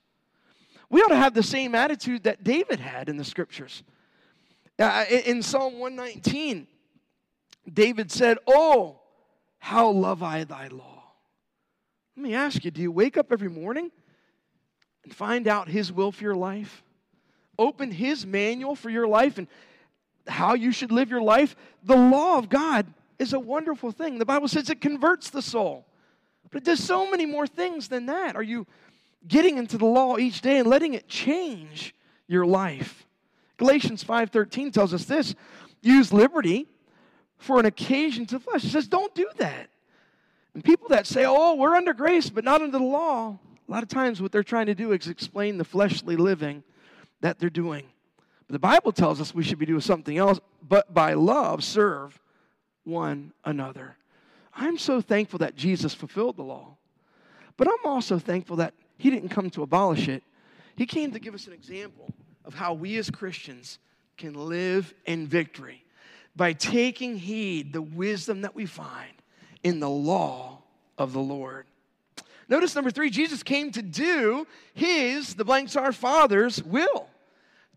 We 0.90 1.00
ought 1.00 1.08
to 1.08 1.16
have 1.16 1.34
the 1.34 1.44
same 1.44 1.76
attitude 1.76 2.24
that 2.24 2.42
David 2.42 2.80
had 2.80 3.08
in 3.08 3.16
the 3.16 3.24
scriptures. 3.24 3.84
Uh, 4.78 5.04
in 5.08 5.42
Psalm 5.42 5.78
119, 5.78 6.66
David 7.72 8.10
said, 8.10 8.38
Oh, 8.48 9.00
how 9.58 9.90
love 9.90 10.24
I 10.24 10.42
thy 10.42 10.66
law. 10.66 11.04
Let 12.16 12.22
me 12.22 12.34
ask 12.34 12.64
you 12.64 12.72
do 12.72 12.82
you 12.82 12.90
wake 12.90 13.16
up 13.16 13.30
every 13.30 13.48
morning 13.48 13.92
and 15.04 15.14
find 15.14 15.48
out 15.48 15.68
his 15.68 15.92
will 15.92 16.12
for 16.12 16.22
your 16.22 16.36
life? 16.36 16.82
open 17.58 17.90
His 17.90 18.26
manual 18.26 18.74
for 18.74 18.90
your 18.90 19.06
life 19.06 19.38
and 19.38 19.46
how 20.26 20.54
you 20.54 20.72
should 20.72 20.92
live 20.92 21.10
your 21.10 21.22
life, 21.22 21.56
the 21.82 21.96
law 21.96 22.38
of 22.38 22.48
God 22.48 22.86
is 23.18 23.32
a 23.32 23.40
wonderful 23.40 23.90
thing. 23.90 24.18
The 24.18 24.24
Bible 24.24 24.48
says 24.48 24.70
it 24.70 24.80
converts 24.80 25.30
the 25.30 25.42
soul. 25.42 25.86
But 26.50 26.62
it 26.62 26.64
does 26.64 26.82
so 26.82 27.10
many 27.10 27.26
more 27.26 27.46
things 27.46 27.88
than 27.88 28.06
that. 28.06 28.36
Are 28.36 28.42
you 28.42 28.66
getting 29.26 29.58
into 29.58 29.78
the 29.78 29.86
law 29.86 30.18
each 30.18 30.40
day 30.40 30.58
and 30.58 30.68
letting 30.68 30.94
it 30.94 31.08
change 31.08 31.94
your 32.26 32.44
life? 32.46 33.06
Galatians 33.56 34.04
5:13 34.04 34.72
tells 34.72 34.92
us 34.92 35.04
this, 35.04 35.34
use 35.80 36.12
liberty 36.12 36.68
for 37.38 37.58
an 37.58 37.66
occasion 37.66 38.26
to 38.26 38.38
flesh. 38.38 38.64
It 38.64 38.70
says 38.70 38.86
don't 38.86 39.14
do 39.14 39.28
that. 39.38 39.70
And 40.54 40.62
people 40.62 40.88
that 40.88 41.06
say, 41.06 41.24
"Oh, 41.26 41.54
we're 41.54 41.74
under 41.74 41.94
grace 41.94 42.28
but 42.28 42.44
not 42.44 42.60
under 42.60 42.78
the 42.78 42.84
law," 42.84 43.38
a 43.68 43.72
lot 43.72 43.82
of 43.82 43.88
times 43.88 44.20
what 44.20 44.32
they're 44.32 44.42
trying 44.42 44.66
to 44.66 44.74
do 44.74 44.92
is 44.92 45.08
explain 45.08 45.58
the 45.58 45.64
fleshly 45.64 46.16
living 46.16 46.62
that 47.20 47.38
they're 47.38 47.50
doing. 47.50 47.84
But 48.46 48.54
the 48.54 48.58
Bible 48.58 48.92
tells 48.92 49.20
us 49.20 49.34
we 49.34 49.44
should 49.44 49.58
be 49.58 49.66
doing 49.66 49.80
something 49.80 50.18
else, 50.18 50.40
but 50.66 50.92
by 50.92 51.14
love 51.14 51.62
serve 51.62 52.20
one 52.84 53.32
another. 53.44 53.96
I'm 54.54 54.78
so 54.78 55.00
thankful 55.00 55.38
that 55.38 55.56
Jesus 55.56 55.94
fulfilled 55.94 56.36
the 56.36 56.42
law. 56.42 56.76
But 57.56 57.68
I'm 57.68 57.86
also 57.90 58.18
thankful 58.18 58.56
that 58.56 58.74
he 58.98 59.10
didn't 59.10 59.30
come 59.30 59.50
to 59.50 59.62
abolish 59.62 60.08
it. 60.08 60.22
He 60.76 60.86
came 60.86 61.12
to 61.12 61.18
give 61.18 61.34
us 61.34 61.46
an 61.46 61.52
example 61.52 62.08
of 62.44 62.54
how 62.54 62.74
we 62.74 62.96
as 62.96 63.10
Christians 63.10 63.78
can 64.16 64.34
live 64.34 64.92
in 65.06 65.26
victory 65.26 65.84
by 66.34 66.52
taking 66.52 67.16
heed 67.16 67.72
the 67.72 67.82
wisdom 67.82 68.42
that 68.42 68.54
we 68.54 68.66
find 68.66 69.12
in 69.62 69.80
the 69.80 69.88
law 69.88 70.62
of 70.98 71.12
the 71.12 71.20
Lord. 71.20 71.66
Notice 72.48 72.74
number 72.74 72.90
three, 72.90 73.10
Jesus 73.10 73.42
came 73.42 73.70
to 73.72 73.82
do 73.82 74.46
his, 74.74 75.34
the 75.34 75.44
blanks 75.44 75.76
our 75.76 75.92
Father's 75.92 76.62
will 76.62 77.08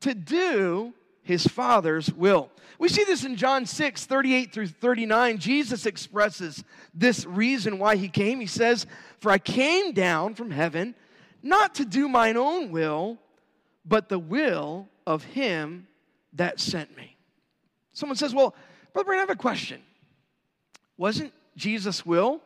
to 0.02 0.14
do 0.14 0.94
his 1.24 1.48
Father's 1.48 2.12
will. 2.14 2.50
We 2.78 2.90
see 2.90 3.04
this 3.04 3.24
in 3.24 3.36
John 3.36 3.66
6, 3.66 4.06
38 4.06 4.52
through 4.52 4.68
39. 4.68 5.38
Jesus 5.38 5.86
expresses 5.86 6.64
this 6.94 7.26
reason 7.26 7.80
why 7.80 7.96
he 7.96 8.10
came. 8.10 8.40
He 8.40 8.48
says, 8.48 8.86
For 9.20 9.32
I 9.32 9.38
came 9.38 9.94
down 9.94 10.36
from 10.36 10.52
heaven 10.52 10.94
not 11.42 11.76
to 11.76 11.86
do 11.86 12.08
mine 12.08 12.38
own 12.38 12.72
will, 12.72 13.18
but 13.86 14.10
the 14.10 14.20
will 14.20 14.88
of 15.06 15.24
him 15.24 15.88
that 16.34 16.60
sent 16.60 16.96
me. 16.98 17.16
Someone 17.94 18.18
says, 18.18 18.34
Well, 18.34 18.54
Brother 18.94 19.06
Brandon, 19.06 19.20
I 19.20 19.30
have 19.30 19.38
a 19.38 19.42
question. 19.42 19.82
Wasn't 20.98 21.34
Jesus' 21.56 22.06
will 22.06 22.42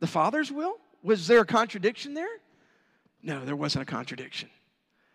the 0.00 0.06
Father's 0.06 0.52
will? 0.52 0.78
Was 1.02 1.26
there 1.26 1.40
a 1.40 1.46
contradiction 1.46 2.14
there? 2.14 2.28
No, 3.22 3.44
there 3.44 3.56
wasn't 3.56 3.82
a 3.82 3.92
contradiction. 3.92 4.48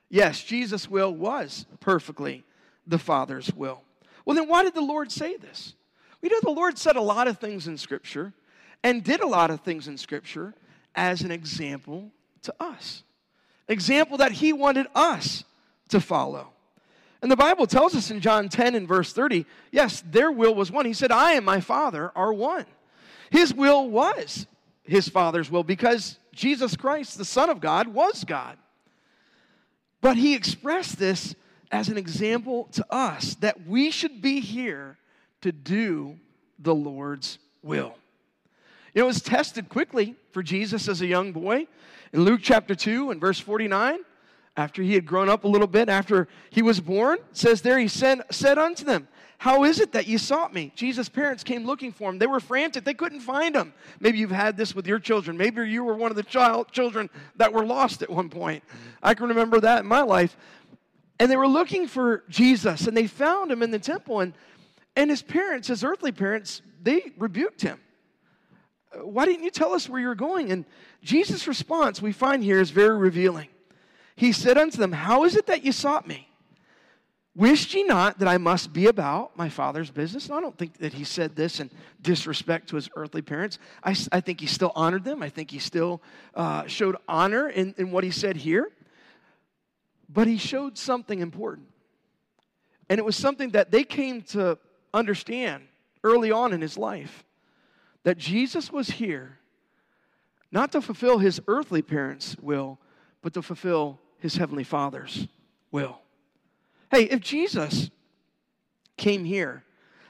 Yes, 0.10 0.44
Jesus' 0.44 0.90
will 0.90 1.14
was 1.14 1.66
perfectly 1.80 2.44
the 2.86 3.00
Father's 3.00 3.54
will. 3.54 3.82
Well, 4.26 4.36
then 4.36 4.48
why 4.48 4.64
did 4.64 4.74
the 4.74 4.82
Lord 4.82 5.12
say 5.12 5.38
this? 5.38 5.74
We 6.22 6.30
know 6.30 6.40
the 6.42 6.52
Lord 6.52 6.78
said 6.78 6.96
a 6.96 7.02
lot 7.02 7.28
of 7.28 7.40
things 7.40 7.68
in 7.68 7.78
Scripture 7.78 8.34
and 8.84 9.04
did 9.04 9.22
a 9.22 9.28
lot 9.28 9.50
of 9.50 9.62
things 9.62 9.88
in 9.88 9.98
Scripture 9.98 10.54
as 10.96 11.22
an 11.22 11.32
example 11.32 12.12
to 12.44 12.54
us. 12.60 13.04
Example 13.68 14.18
that 14.18 14.34
He 14.34 14.54
wanted 14.54 14.88
us 14.94 15.44
to 15.90 16.00
follow. 16.00 16.50
And 17.22 17.32
the 17.32 17.38
Bible 17.38 17.68
tells 17.68 17.96
us 17.96 18.10
in 18.10 18.20
John 18.20 18.50
10 18.50 18.76
and 18.76 18.88
verse 18.88 19.14
30, 19.14 19.46
yes, 19.72 20.04
their 20.10 20.32
will 20.32 20.56
was 20.56 20.72
one. 20.72 20.86
He 20.86 20.94
said, 20.94 21.12
I 21.12 21.34
and 21.34 21.46
my 21.46 21.60
Father 21.60 22.12
are 22.16 22.34
one. 22.34 22.66
His 23.30 23.54
will 23.54 23.90
was 23.90 24.48
his 24.84 25.08
Father's 25.08 25.50
will 25.50 25.64
because 25.64 26.18
Jesus 26.34 26.76
Christ, 26.76 27.18
the 27.18 27.26
Son 27.26 27.50
of 27.50 27.62
God, 27.62 27.88
was 27.88 28.24
God. 28.24 28.58
But 30.02 30.18
he 30.18 30.34
expressed 30.36 30.98
this 30.98 31.36
as 31.72 31.90
an 31.90 31.98
example 31.98 32.68
to 32.74 32.86
us 32.90 33.36
that 33.36 33.68
we 33.68 33.92
should 33.92 34.22
be 34.22 34.40
here 34.40 34.98
to 35.42 35.52
do 35.52 36.18
the 36.60 36.76
Lord's 36.76 37.40
will. 37.64 37.96
It 38.94 39.04
was 39.04 39.22
tested 39.22 39.70
quickly 39.70 40.16
for 40.32 40.44
Jesus 40.44 40.88
as 40.88 41.02
a 41.02 41.08
young 41.08 41.32
boy. 41.32 41.68
In 42.14 42.24
Luke 42.26 42.42
chapter 42.44 42.76
2 42.76 43.12
and 43.12 43.22
verse 43.22 43.40
49, 43.40 44.00
after 44.58 44.82
he 44.82 44.96
had 44.96 45.06
grown 45.06 45.30
up 45.30 45.46
a 45.46 45.48
little 45.48 45.68
bit, 45.68 45.88
after 45.88 46.28
he 46.50 46.62
was 46.62 46.82
born, 46.82 47.18
says 47.32 47.62
there, 47.62 47.80
he 47.80 47.88
said, 47.88 48.22
said 48.32 48.58
unto 48.58 48.84
them, 48.84 49.08
How 49.42 49.64
is 49.64 49.80
it 49.80 49.94
that 49.94 50.06
you 50.06 50.20
sought 50.20 50.54
me? 50.54 50.72
Jesus' 50.76 51.10
parents 51.10 51.44
came 51.44 51.66
looking 51.66 51.92
for 51.92 52.12
him. 52.12 52.20
They 52.20 52.28
were 52.28 52.40
frantic. 52.40 52.84
They 52.84 52.94
couldn't 52.94 53.22
find 53.22 53.56
him. 53.56 53.74
Maybe 54.00 54.20
you've 54.20 54.30
had 54.30 54.56
this 54.56 54.76
with 54.76 54.86
your 54.86 55.00
children. 55.00 55.36
Maybe 55.36 55.68
you 55.68 55.84
were 55.84 55.96
one 55.96 56.12
of 56.12 56.16
the 56.16 56.22
child, 56.22 56.72
children 56.72 57.10
that 57.38 57.52
were 57.52 57.66
lost 57.66 58.04
at 58.04 58.10
one 58.12 58.30
point. 58.30 58.64
I 59.02 59.16
can 59.16 59.30
remember 59.30 59.60
that 59.60 59.80
in 59.80 59.88
my 59.88 60.02
life. 60.02 60.38
And 61.20 61.32
they 61.32 61.38
were 61.38 61.48
looking 61.48 61.88
for 61.88 62.24
Jesus, 62.30 62.86
and 62.86 62.96
they 62.96 63.08
found 63.08 63.52
him 63.52 63.64
in 63.64 63.72
the 63.72 63.80
temple. 63.80 64.20
And, 64.20 64.36
and 64.96 65.10
his 65.10 65.24
parents, 65.24 65.70
his 65.70 65.84
earthly 65.84 66.12
parents, 66.12 66.62
they 66.80 67.12
rebuked 67.18 67.64
him. 67.64 67.80
Why 68.94 69.26
didn't 69.26 69.44
you 69.44 69.50
tell 69.50 69.74
us 69.74 69.90
where 69.90 70.00
you're 70.00 70.14
going? 70.14 70.52
And 70.52 70.66
Jesus' 71.02 71.48
response 71.48 72.00
we 72.00 72.12
find 72.12 72.44
here 72.44 72.62
is 72.62 72.70
very 72.70 72.96
revealing. 72.96 73.48
He 74.16 74.34
said 74.34 74.60
unto 74.60 74.78
them, 74.78 74.92
How 74.92 75.24
is 75.24 75.36
it 75.36 75.48
that 75.48 75.66
you 75.66 75.72
sought 75.72 76.08
me? 76.08 76.31
Wished 77.42 77.74
ye 77.74 77.82
not 77.82 78.20
that 78.20 78.28
I 78.28 78.38
must 78.38 78.72
be 78.72 78.86
about 78.86 79.36
my 79.36 79.50
father's 79.50 79.90
business? 79.90 80.28
And 80.28 80.36
I 80.36 80.42
don't 80.42 80.56
think 80.56 80.78
that 80.78 80.94
he 80.94 81.04
said 81.04 81.36
this 81.36 81.60
in 81.60 81.72
disrespect 82.00 82.70
to 82.70 82.76
his 82.76 82.88
earthly 82.96 83.24
parents. 83.24 83.58
I, 83.84 83.96
I 84.12 84.22
think 84.22 84.40
he 84.40 84.46
still 84.46 84.72
honored 84.76 85.04
them. 85.04 85.24
I 85.24 85.30
think 85.30 85.50
he 85.50 85.58
still 85.58 86.04
uh, 86.36 86.68
showed 86.68 86.98
honor 87.08 87.50
in, 87.50 87.74
in 87.80 87.90
what 87.90 88.04
he 88.04 88.12
said 88.12 88.36
here. 88.36 88.70
But 90.08 90.28
he 90.28 90.38
showed 90.38 90.78
something 90.78 91.20
important. 91.20 91.70
And 92.92 93.00
it 93.00 93.06
was 93.06 93.16
something 93.16 93.50
that 93.54 93.72
they 93.72 93.86
came 93.86 94.22
to 94.34 94.60
understand 94.94 95.64
early 96.04 96.32
on 96.32 96.54
in 96.54 96.62
his 96.62 96.78
life 96.78 97.24
that 98.04 98.20
Jesus 98.20 98.72
was 98.72 98.88
here 98.88 99.40
not 100.52 100.72
to 100.74 100.80
fulfill 100.80 101.18
his 101.18 101.42
earthly 101.48 101.82
parents' 101.82 102.36
will, 102.40 102.78
but 103.24 103.34
to 103.34 103.42
fulfill 103.42 104.00
his 104.20 104.36
heavenly 104.36 104.64
Father's 104.64 105.28
will. 105.72 106.01
Hey, 106.92 107.04
if 107.04 107.22
Jesus 107.22 107.90
came 108.98 109.24
here 109.24 109.64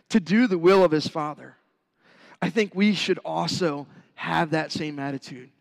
to 0.10 0.20
do 0.20 0.48
the 0.48 0.58
will 0.58 0.84
of 0.84 0.92
his 0.92 1.08
Father, 1.08 1.56
I 2.42 2.50
think 2.50 2.74
we 2.74 2.96
should 2.96 3.20
also 3.20 3.86
have 4.16 4.50
that 4.50 4.72
same 4.72 4.98
attitude. 4.98 5.52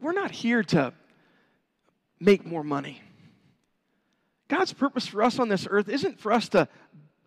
We're 0.00 0.12
not 0.12 0.32
here 0.32 0.64
to 0.64 0.92
make 2.18 2.44
more 2.44 2.64
money. 2.64 3.00
God's 4.48 4.72
purpose 4.72 5.06
for 5.06 5.22
us 5.22 5.38
on 5.38 5.48
this 5.48 5.68
earth 5.70 5.88
isn't 5.88 6.18
for 6.18 6.32
us 6.32 6.48
to 6.48 6.66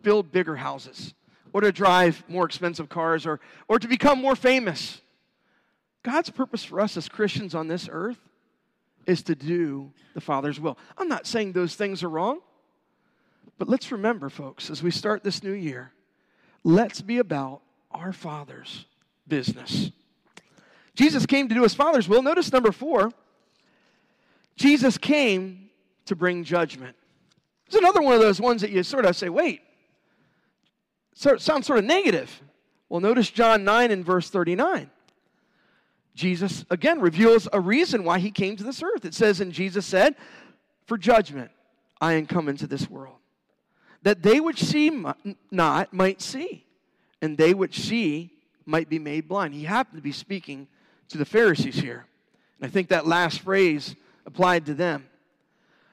build 0.02 0.30
bigger 0.30 0.56
houses 0.56 1.14
or 1.54 1.62
to 1.62 1.72
drive 1.72 2.22
more 2.28 2.44
expensive 2.44 2.90
cars 2.90 3.24
or, 3.24 3.40
or 3.68 3.78
to 3.78 3.88
become 3.88 4.20
more 4.20 4.36
famous. 4.36 5.00
God's 6.02 6.28
purpose 6.28 6.62
for 6.62 6.78
us 6.78 6.98
as 6.98 7.08
Christians 7.08 7.54
on 7.54 7.68
this 7.68 7.88
earth 7.90 8.18
is 9.06 9.22
to 9.22 9.34
do 9.34 9.92
the 10.12 10.20
Father's 10.20 10.60
will. 10.60 10.76
I'm 10.98 11.08
not 11.08 11.26
saying 11.26 11.52
those 11.52 11.74
things 11.74 12.02
are 12.02 12.10
wrong, 12.10 12.40
but 13.58 13.68
let's 13.68 13.92
remember, 13.92 14.28
folks, 14.28 14.70
as 14.70 14.82
we 14.82 14.90
start 14.90 15.22
this 15.22 15.42
new 15.42 15.52
year, 15.52 15.92
let's 16.62 17.00
be 17.00 17.18
about 17.18 17.62
our 17.90 18.12
Father's 18.12 18.86
business. 19.28 19.90
Jesus 20.94 21.26
came 21.26 21.48
to 21.48 21.54
do 21.54 21.62
his 21.62 21.74
Father's 21.74 22.08
will. 22.08 22.22
Notice 22.22 22.52
number 22.52 22.72
four 22.72 23.12
Jesus 24.56 24.98
came 24.98 25.70
to 26.06 26.14
bring 26.14 26.44
judgment. 26.44 26.96
It's 27.66 27.76
another 27.76 28.02
one 28.02 28.14
of 28.14 28.20
those 28.20 28.40
ones 28.40 28.60
that 28.60 28.70
you 28.70 28.82
sort 28.82 29.04
of 29.04 29.16
say, 29.16 29.28
wait, 29.28 29.62
so 31.14 31.36
sounds 31.38 31.66
sort 31.66 31.78
of 31.78 31.84
negative. 31.84 32.42
Well, 32.88 33.00
notice 33.00 33.30
John 33.30 33.64
9 33.64 33.90
and 33.90 34.04
verse 34.04 34.30
39. 34.30 34.90
Jesus 36.14 36.64
again 36.70 37.00
reveals 37.00 37.48
a 37.52 37.58
reason 37.58 38.04
why 38.04 38.18
he 38.18 38.30
came 38.30 38.56
to 38.56 38.64
this 38.64 38.82
earth. 38.82 39.04
It 39.04 39.14
says, 39.14 39.40
and 39.40 39.52
Jesus 39.52 39.84
said, 39.86 40.14
For 40.86 40.96
judgment 40.96 41.50
I 42.00 42.12
am 42.12 42.26
come 42.26 42.48
into 42.48 42.66
this 42.66 42.88
world, 42.88 43.16
that 44.04 44.22
they 44.22 44.38
which 44.38 44.62
see 44.62 45.04
not 45.50 45.92
might 45.92 46.22
see, 46.22 46.64
and 47.20 47.36
they 47.36 47.54
which 47.54 47.80
see 47.80 48.30
might 48.66 48.88
be 48.88 48.98
made 48.98 49.26
blind. 49.28 49.54
He 49.54 49.64
happened 49.64 49.98
to 49.98 50.02
be 50.02 50.12
speaking 50.12 50.68
to 51.08 51.18
the 51.18 51.24
Pharisees 51.24 51.76
here. 51.76 52.06
And 52.60 52.68
I 52.68 52.70
think 52.70 52.88
that 52.88 53.06
last 53.06 53.40
phrase 53.40 53.96
applied 54.26 54.66
to 54.66 54.74
them. 54.74 55.06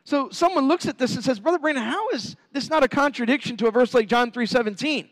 So 0.04 0.30
someone 0.30 0.68
looks 0.68 0.88
at 0.88 0.98
this 0.98 1.16
and 1.16 1.24
says, 1.24 1.40
Brother 1.40 1.60
Brandon, 1.60 1.84
how 1.84 2.10
is 2.10 2.36
this 2.52 2.70
not 2.70 2.84
a 2.84 2.88
contradiction 2.88 3.56
to 3.58 3.68
a 3.68 3.72
verse 3.72 3.94
like 3.94 4.08
John 4.08 4.32
3 4.32 4.46
17, 4.46 5.10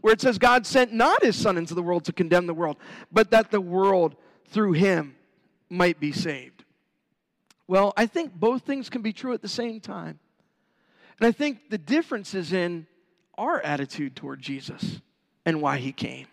where 0.00 0.14
it 0.14 0.20
says, 0.20 0.38
God 0.38 0.66
sent 0.66 0.92
not 0.94 1.22
his 1.22 1.36
Son 1.36 1.58
into 1.58 1.74
the 1.74 1.82
world 1.82 2.04
to 2.06 2.12
condemn 2.12 2.46
the 2.46 2.54
world, 2.54 2.78
but 3.12 3.30
that 3.32 3.50
the 3.50 3.60
world 3.60 4.16
through 4.48 4.72
him 4.72 5.14
might 5.68 6.00
be 6.00 6.10
saved. 6.10 6.64
Well, 7.66 7.92
I 7.96 8.06
think 8.06 8.32
both 8.34 8.62
things 8.62 8.88
can 8.88 9.02
be 9.02 9.12
true 9.12 9.34
at 9.34 9.42
the 9.42 9.48
same 9.48 9.80
time. 9.80 10.18
And 11.20 11.26
I 11.26 11.32
think 11.32 11.68
the 11.68 11.78
difference 11.78 12.34
is 12.34 12.52
in 12.52 12.86
our 13.36 13.60
attitude 13.60 14.16
toward 14.16 14.40
Jesus 14.40 15.02
and 15.44 15.60
why 15.60 15.76
he 15.76 15.92
came. 15.92 16.26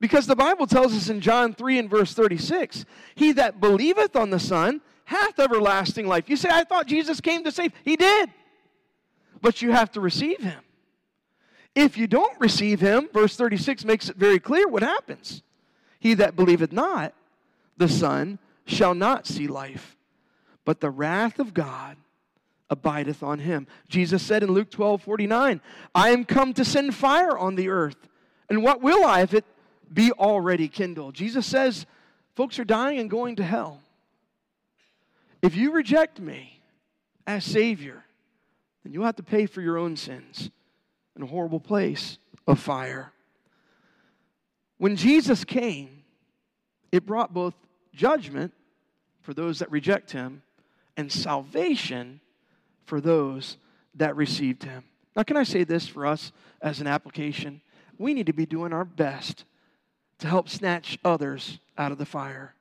Because 0.00 0.26
the 0.26 0.36
Bible 0.36 0.66
tells 0.66 0.94
us 0.94 1.08
in 1.08 1.20
John 1.20 1.54
3 1.54 1.78
and 1.78 1.90
verse 1.90 2.14
36 2.14 2.84
He 3.14 3.32
that 3.32 3.60
believeth 3.60 4.16
on 4.16 4.30
the 4.30 4.40
Son 4.40 4.80
hath 5.04 5.38
everlasting 5.38 6.06
life. 6.06 6.28
You 6.28 6.36
say, 6.36 6.48
I 6.50 6.64
thought 6.64 6.86
Jesus 6.86 7.20
came 7.20 7.44
to 7.44 7.52
save. 7.52 7.72
He 7.84 7.96
did. 7.96 8.30
But 9.40 9.62
you 9.62 9.72
have 9.72 9.92
to 9.92 10.00
receive 10.00 10.40
him. 10.40 10.60
If 11.74 11.98
you 11.98 12.06
don't 12.06 12.38
receive 12.40 12.80
him, 12.80 13.08
verse 13.12 13.36
36 13.36 13.84
makes 13.84 14.08
it 14.08 14.16
very 14.16 14.40
clear 14.40 14.66
what 14.66 14.82
happens. 14.82 15.42
He 16.00 16.14
that 16.14 16.34
believeth 16.34 16.72
not 16.72 17.14
the 17.76 17.88
Son 17.88 18.38
shall 18.64 18.94
not 18.94 19.26
see 19.26 19.46
life, 19.46 19.96
but 20.64 20.80
the 20.80 20.90
wrath 20.90 21.38
of 21.38 21.52
God 21.52 21.96
abideth 22.70 23.22
on 23.22 23.38
him. 23.40 23.66
Jesus 23.88 24.22
said 24.22 24.42
in 24.42 24.52
Luke 24.52 24.70
12 24.70 25.02
49, 25.02 25.60
I 25.94 26.10
am 26.10 26.24
come 26.24 26.52
to 26.54 26.64
send 26.64 26.94
fire 26.94 27.36
on 27.36 27.54
the 27.54 27.68
earth. 27.68 28.08
And 28.48 28.62
what 28.62 28.82
will 28.82 29.04
I 29.04 29.22
if 29.22 29.34
it 29.34 29.44
be 29.92 30.12
already 30.12 30.68
kindled? 30.68 31.14
Jesus 31.14 31.46
says, 31.46 31.86
folks 32.34 32.58
are 32.58 32.64
dying 32.64 32.98
and 32.98 33.10
going 33.10 33.36
to 33.36 33.44
hell. 33.44 33.80
If 35.42 35.56
you 35.56 35.72
reject 35.72 36.20
me 36.20 36.60
as 37.26 37.44
Savior, 37.44 38.04
then 38.82 38.92
you'll 38.92 39.04
have 39.04 39.16
to 39.16 39.22
pay 39.22 39.46
for 39.46 39.60
your 39.60 39.78
own 39.78 39.96
sins 39.96 40.50
in 41.16 41.22
a 41.22 41.26
horrible 41.26 41.60
place 41.60 42.18
of 42.46 42.58
fire. 42.58 43.12
When 44.78 44.96
Jesus 44.96 45.44
came, 45.44 46.04
it 46.92 47.06
brought 47.06 47.32
both 47.32 47.54
judgment 47.94 48.52
for 49.22 49.34
those 49.34 49.58
that 49.58 49.70
reject 49.70 50.12
him 50.12 50.42
and 50.96 51.10
salvation 51.10 52.20
for 52.86 53.00
those 53.00 53.58
that 53.94 54.16
received 54.16 54.62
him. 54.62 54.84
Now, 55.14 55.22
can 55.22 55.36
I 55.36 55.42
say 55.42 55.64
this 55.64 55.86
for 55.86 56.06
us 56.06 56.32
as 56.60 56.80
an 56.80 56.86
application? 56.86 57.60
We 57.98 58.14
need 58.14 58.26
to 58.26 58.32
be 58.32 58.46
doing 58.46 58.72
our 58.72 58.84
best 58.84 59.44
to 60.18 60.26
help 60.26 60.48
snatch 60.48 60.98
others 61.04 61.58
out 61.76 61.92
of 61.92 61.98
the 61.98 62.06
fire. 62.06 62.54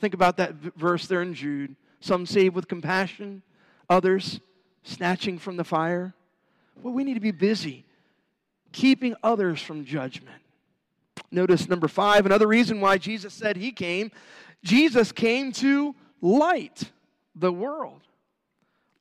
Think 0.00 0.14
about 0.14 0.36
that 0.38 0.54
verse 0.54 1.06
there 1.06 1.22
in 1.22 1.34
Jude. 1.34 1.76
Some 2.00 2.26
save 2.26 2.54
with 2.54 2.68
compassion, 2.68 3.42
others 3.88 4.40
snatching 4.82 5.38
from 5.38 5.56
the 5.56 5.64
fire. 5.64 6.14
Well, 6.82 6.92
we 6.92 7.04
need 7.04 7.14
to 7.14 7.20
be 7.20 7.30
busy 7.30 7.84
keeping 8.72 9.14
others 9.22 9.60
from 9.60 9.84
judgment. 9.84 10.42
Notice 11.30 11.68
number 11.68 11.88
five, 11.88 12.26
another 12.26 12.48
reason 12.48 12.80
why 12.80 12.98
Jesus 12.98 13.32
said 13.32 13.56
he 13.56 13.70
came. 13.70 14.10
Jesus 14.64 15.12
came 15.12 15.52
to 15.52 15.94
light 16.20 16.90
the 17.34 17.52
world. 17.52 18.00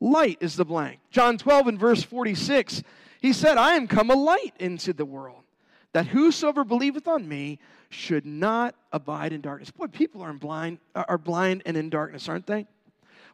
Light 0.02 0.40
is 0.42 0.56
the 0.56 0.66
blank. 0.66 1.00
John 1.12 1.38
12 1.38 1.68
and 1.68 1.80
verse 1.80 2.02
46, 2.02 2.82
he 3.22 3.32
said, 3.32 3.60
I 3.60 3.76
am 3.76 3.88
come 3.88 4.10
a 4.10 4.16
light 4.16 4.56
into 4.60 4.94
the 4.94 5.06
world, 5.06 5.44
that 5.94 6.08
whosoever 6.08 6.64
believeth 6.64 7.08
on 7.08 7.30
me 7.30 7.60
should 7.90 8.26
not 8.26 8.74
abide 8.92 9.32
in 9.32 9.42
darkness. 9.42 9.70
Boy, 9.70 9.86
people 9.86 10.24
are 10.24 10.34
blind, 10.34 10.80
are 10.96 11.20
blind 11.20 11.62
and 11.68 11.78
in 11.78 11.92
darkness, 11.92 12.28
aren't 12.28 12.48
they? 12.48 12.66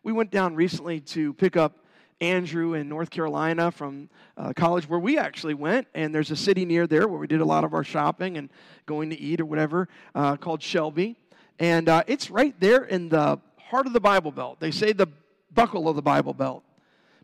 We 0.04 0.12
went 0.12 0.30
down 0.30 0.56
recently 0.56 1.00
to 1.02 1.34
pick 1.34 1.56
up 1.56 1.78
Andrew 2.20 2.74
in 2.74 2.90
North 2.90 3.12
Carolina 3.12 3.72
from 3.72 4.10
uh, 4.36 4.52
college 4.54 4.90
where 4.90 5.00
we 5.00 5.18
actually 5.18 5.54
went, 5.54 5.88
and 5.94 6.14
there's 6.14 6.32
a 6.32 6.36
city 6.36 6.66
near 6.66 6.86
there 6.86 7.08
where 7.08 7.20
we 7.20 7.28
did 7.28 7.40
a 7.40 7.46
lot 7.46 7.64
of 7.64 7.74
our 7.74 7.84
shopping 7.84 8.38
and 8.38 8.50
going 8.86 9.10
to 9.12 9.18
eat 9.18 9.40
or 9.40 9.46
whatever 9.46 9.88
uh, 10.16 10.36
called 10.36 10.62
Shelby. 10.62 11.16
And 11.60 11.88
uh, 11.88 12.04
it's 12.08 12.30
right 12.30 12.60
there 12.60 12.84
in 12.84 13.08
the 13.08 13.40
heart 13.58 13.88
of 13.88 13.94
the 13.94 14.02
Bible 14.02 14.32
Belt. 14.32 14.60
They 14.60 14.72
say 14.72 14.92
the 14.92 15.08
buckle 15.58 15.90
of 15.90 15.96
the 15.96 16.04
Bible 16.04 16.36
Belt. 16.36 16.64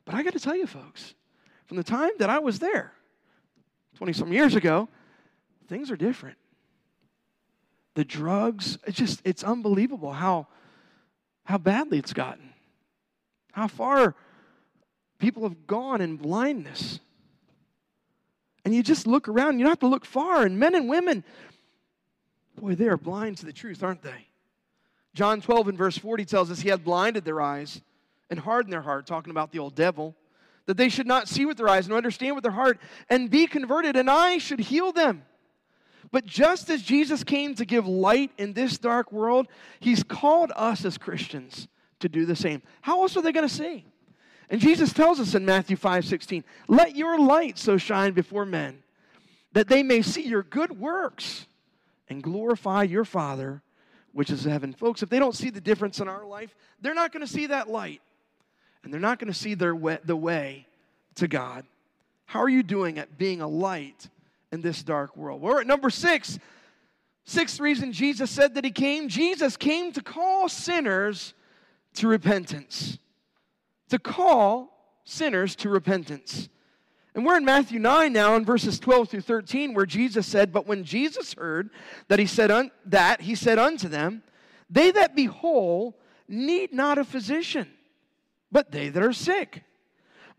But 0.06 0.16
I 0.16 0.24
got 0.24 0.34
to 0.34 0.40
tell 0.40 0.56
you, 0.56 0.66
folks, 0.66 1.14
from 1.68 1.78
the 1.78 1.84
time 1.84 2.12
that 2.18 2.32
I 2.32 2.40
was 2.40 2.58
there, 2.58 2.92
20 3.98 4.12
some 4.12 4.34
years 4.34 4.56
ago, 4.56 4.90
things 5.68 5.92
are 5.92 5.96
different. 5.96 6.38
The 7.94 8.04
drugs, 8.04 8.80
it's 8.88 8.98
just, 8.98 9.22
it's 9.24 9.44
unbelievable 9.44 10.12
how, 10.12 10.48
how 11.44 11.60
badly 11.60 12.00
it's 12.00 12.12
gotten. 12.12 12.50
How 13.52 13.68
far 13.68 14.16
people 15.20 15.44
have 15.44 15.68
gone 15.68 16.02
in 16.02 16.18
blindness. 16.18 17.00
And 18.66 18.74
you 18.74 18.82
just 18.82 19.06
look 19.06 19.28
around, 19.28 19.60
you 19.60 19.66
don't 19.66 19.72
have 19.72 19.80
to 19.80 19.88
look 19.88 20.06
far, 20.06 20.44
and 20.44 20.58
men 20.58 20.74
and 20.74 20.90
women, 20.90 21.24
boy, 22.56 22.74
they 22.74 22.88
are 22.88 22.98
blind 22.98 23.38
to 23.38 23.46
the 23.46 23.54
truth, 23.54 23.84
aren't 23.84 24.02
they? 24.02 24.28
John 25.14 25.40
12 25.40 25.68
and 25.68 25.78
verse 25.78 26.00
40 26.00 26.26
tells 26.26 26.50
us 26.50 26.62
he 26.62 26.70
had 26.70 26.84
blinded 26.84 27.26
their 27.26 27.40
eyes 27.40 27.82
and 28.34 28.42
harden 28.42 28.72
their 28.72 28.82
heart, 28.82 29.06
talking 29.06 29.30
about 29.30 29.52
the 29.52 29.60
old 29.60 29.76
devil, 29.76 30.16
that 30.66 30.76
they 30.76 30.90
should 30.90 31.06
not 31.06 31.28
see 31.28 31.46
with 31.46 31.56
their 31.56 31.70
eyes 31.70 31.86
and 31.86 31.94
understand 31.94 32.36
with 32.36 32.42
their 32.42 32.52
heart 32.52 32.80
and 33.08 33.30
be 33.30 33.46
converted, 33.46 33.96
and 33.96 34.10
I 34.10 34.40
should 34.40 34.60
heal 34.60 34.92
them. 34.92 35.24
But 36.12 36.26
just 36.26 36.72
as 36.72 36.82
Jesus 36.82 37.24
came 37.24 37.54
to 37.56 37.66
give 37.66 37.88
light 37.88 38.32
in 38.40 38.54
this 38.54 38.80
dark 38.80 39.12
world, 39.12 39.48
he's 39.80 40.02
called 40.02 40.52
us 40.56 40.84
as 40.84 40.98
Christians 40.98 41.68
to 42.00 42.10
do 42.10 42.26
the 42.26 42.36
same. 42.36 42.64
How 42.82 43.04
else 43.04 43.16
are 43.16 43.22
they 43.22 43.32
going 43.32 43.48
to 43.48 43.54
see? 43.54 43.86
And 44.50 44.60
Jesus 44.60 44.94
tells 44.94 45.20
us 45.20 45.36
in 45.36 45.46
Matthew 45.46 45.76
5 45.76 46.06
16, 46.06 46.44
let 46.68 46.96
your 46.96 47.20
light 47.20 47.60
so 47.60 47.78
shine 47.78 48.14
before 48.14 48.46
men 48.46 48.84
that 49.52 49.68
they 49.68 49.84
may 49.84 50.02
see 50.02 50.24
your 50.24 50.42
good 50.42 50.80
works 50.80 51.46
and 52.10 52.24
glorify 52.24 52.82
your 52.82 53.06
Father 53.06 53.62
which 54.14 54.30
is 54.30 54.46
heaven. 54.46 54.74
Folks, 54.74 55.04
if 55.04 55.10
they 55.10 55.20
don't 55.20 55.36
see 55.36 55.50
the 55.50 55.60
difference 55.60 56.00
in 56.00 56.08
our 56.08 56.26
life, 56.26 56.56
they're 56.80 56.94
not 56.94 57.12
going 57.12 57.26
to 57.26 57.32
see 57.32 57.48
that 57.48 57.68
light. 57.68 58.02
And 58.84 58.94
they're 58.94 59.00
not 59.00 59.20
going 59.20 59.32
to 59.32 59.38
see 59.38 59.54
their 59.54 59.76
way, 59.76 60.00
the 60.04 60.16
way 60.16 60.68
to 61.16 61.28
God. 61.28 61.66
How 62.26 62.42
are 62.42 62.50
you 62.50 62.64
doing 62.64 62.98
at 62.98 63.18
being 63.18 63.42
a 63.42 63.48
light 63.48 64.10
in 64.52 64.62
this 64.62 64.84
dark 64.84 65.16
world? 65.16 65.42
We're 65.42 65.62
at 65.62 65.68
number 65.68 65.90
six. 65.90 66.40
Sixth 67.26 67.60
reason 67.60 67.94
Jesus 67.94 68.30
said 68.30 68.56
that 68.56 68.66
he 68.66 68.72
came 68.72 69.08
Jesus 69.08 69.56
came 69.56 69.94
to 69.94 70.02
call 70.02 70.50
sinners 70.50 71.34
to 71.96 72.08
repentance. 72.08 72.98
To 73.90 74.00
call 74.00 74.74
sinners 75.06 75.56
to 75.58 75.70
repentance. 75.70 76.50
And 77.16 77.26
we're 77.26 77.38
in 77.38 77.46
Matthew 77.46 77.80
9 77.80 78.12
now 78.12 78.36
in 78.36 78.44
verses 78.44 78.80
12 78.80 79.10
through 79.10 79.22
13 79.22 79.74
where 79.74 79.86
Jesus 79.86 80.26
said, 80.26 80.52
But 80.52 80.66
when 80.66 80.84
Jesus 80.84 81.34
heard 81.34 81.70
that 82.08 82.20
he 82.20 82.26
said 82.26 82.50
un- 82.50 82.72
that, 82.86 83.22
he 83.22 83.36
said 83.36 83.60
unto 83.60 83.88
them, 83.88 84.24
They 84.70 84.90
that 84.92 85.16
be 85.16 85.26
whole 85.26 85.96
need 86.28 86.74
not 86.74 86.98
a 86.98 87.04
physician, 87.04 87.70
but 88.54 88.72
they 88.72 88.88
that 88.88 89.04
are 89.04 89.12
sick. 89.12 89.64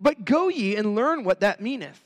But 0.01 0.25
go 0.25 0.49
ye 0.49 0.77
and 0.77 0.95
learn 0.95 1.25
what 1.25 1.41
that 1.41 1.61
meaneth. 1.61 2.01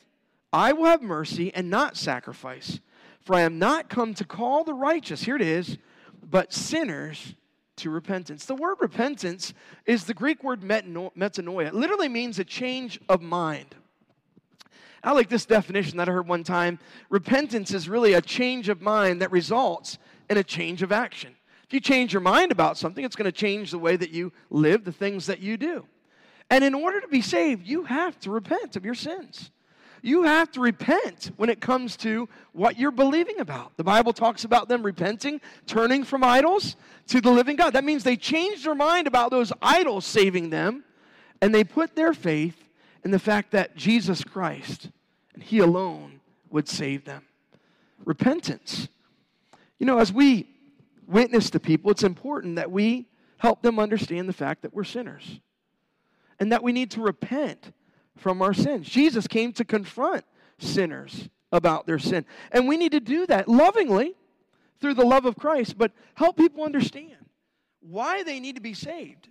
I 0.53 0.73
will 0.73 0.87
have 0.87 1.03
mercy 1.03 1.55
and 1.55 1.71
not 1.71 1.97
sacrifice, 1.97 2.81
for 3.21 3.37
I 3.37 3.43
am 3.43 3.59
not 3.59 3.89
come 3.89 4.15
to 4.15 4.25
call 4.25 4.65
the 4.65 4.75
righteous, 4.75 5.23
here 5.23 5.37
it 5.37 5.43
is, 5.43 5.79
but 6.29 6.53
sinners 6.53 7.35
to 7.77 7.91
repentance. 7.91 8.47
The 8.47 8.55
word 8.55 8.79
repentance 8.81 9.55
is 9.87 10.05
the 10.05 10.15
Greek 10.15 10.43
word 10.43 10.63
metanoia. 10.63 11.67
It 11.69 11.75
literally 11.75 12.09
means 12.09 12.39
a 12.39 12.45
change 12.45 12.99
of 13.09 13.23
mind. 13.23 13.77
I 15.05 15.13
like 15.13 15.29
this 15.29 15.47
definition 15.47 15.99
that 15.99 16.09
I 16.09 16.13
heard 16.13 16.27
one 16.27 16.43
time. 16.43 16.79
Repentance 17.09 17.73
is 17.73 17.89
really 17.89 18.15
a 18.15 18.21
change 18.21 18.69
of 18.69 18.83
mind 18.83 19.23
that 19.23 19.31
results 19.31 19.99
in 20.29 20.39
a 20.39 20.43
change 20.43 20.83
of 20.83 20.91
action. 20.91 21.37
If 21.65 21.75
you 21.75 21.81
change 21.81 22.15
your 22.15 22.23
mind 22.23 22.51
about 22.51 22.79
something, 22.79 23.05
it's 23.05 23.15
going 23.15 23.31
to 23.31 23.33
change 23.33 23.71
the 23.71 23.79
way 23.79 23.97
that 23.97 24.11
you 24.11 24.33
live, 24.51 24.85
the 24.85 24.93
things 24.93 25.27
that 25.27 25.41
you 25.41 25.57
do. 25.57 25.87
And 26.51 26.65
in 26.65 26.75
order 26.75 27.01
to 27.01 27.09
be 27.09 27.21
saved, 27.21 27.67
you 27.67 27.85
have 27.85 28.19
to 28.21 28.31
repent 28.31 28.77
of 28.77 28.85
your 28.85 28.95
sins. 28.95 29.51
You 30.01 30.23
have 30.23 30.51
to 30.53 30.61
repent 30.61 31.33
when 31.37 31.51
it 31.51 31.61
comes 31.61 31.97
to 31.99 32.29
what 32.53 32.79
you're 32.79 32.91
believing 32.91 33.41
about. 33.41 33.77
The 33.77 33.85
Bible 33.85 34.13
talks 34.13 34.45
about 34.45 34.69
them 34.69 34.83
repenting, 34.83 35.41
turning 35.67 36.05
from 36.05 36.23
idols 36.23 36.77
to 37.09 37.21
the 37.21 37.31
living 37.31 37.57
God. 37.57 37.73
That 37.73 37.85
means 37.85 38.05
they 38.05 38.17
changed 38.17 38.65
their 38.65 38.75
mind 38.75 39.07
about 39.07 39.31
those 39.31 39.53
idols 39.61 40.07
saving 40.07 40.51
them, 40.51 40.85
and 41.43 41.55
they 41.55 41.65
put 41.65 41.97
their 41.97 42.15
faith 42.15 42.69
in 43.05 43.11
the 43.11 43.19
fact 43.19 43.51
that 43.53 43.77
Jesus 43.77 44.23
Christ 44.23 44.91
and 45.35 45.43
He 45.43 45.59
alone 45.59 46.21
would 46.51 46.69
save 46.69 47.05
them. 47.05 47.25
Repentance. 48.05 48.89
You 49.79 49.87
know, 49.87 49.99
as 49.99 50.13
we 50.13 50.49
witness 51.07 51.51
to 51.51 51.61
people, 51.61 51.91
it's 51.91 52.05
important 52.05 52.57
that 52.57 52.71
we 52.71 53.09
help 53.39 53.63
them 53.63 53.79
understand 53.79 54.29
the 54.29 54.33
fact 54.33 54.63
that 54.63 54.73
we're 54.73 54.85
sinners 54.85 55.41
and 56.41 56.53
that 56.53 56.63
we 56.63 56.73
need 56.73 56.91
to 56.93 57.01
repent 57.01 57.73
from 58.17 58.43
our 58.43 58.55
sins. 58.55 58.89
Jesus 58.89 59.27
came 59.27 59.53
to 59.55 59.65
confront 59.65 60.25
sinners 60.59 61.29
about 61.53 61.87
their 61.87 61.99
sin. 61.99 62.25
And 62.53 62.69
we 62.69 62.77
need 62.77 62.93
to 62.93 63.01
do 63.01 63.27
that 63.27 63.49
lovingly 63.49 64.15
through 64.81 64.95
the 64.95 65.07
love 65.07 65.25
of 65.25 65.37
Christ, 65.37 65.77
but 65.79 65.93
help 66.15 66.37
people 66.37 66.65
understand 66.65 67.17
why 67.81 68.23
they 68.23 68.41
need 68.41 68.57
to 68.57 68.63
be 68.63 68.75
saved 68.75 69.29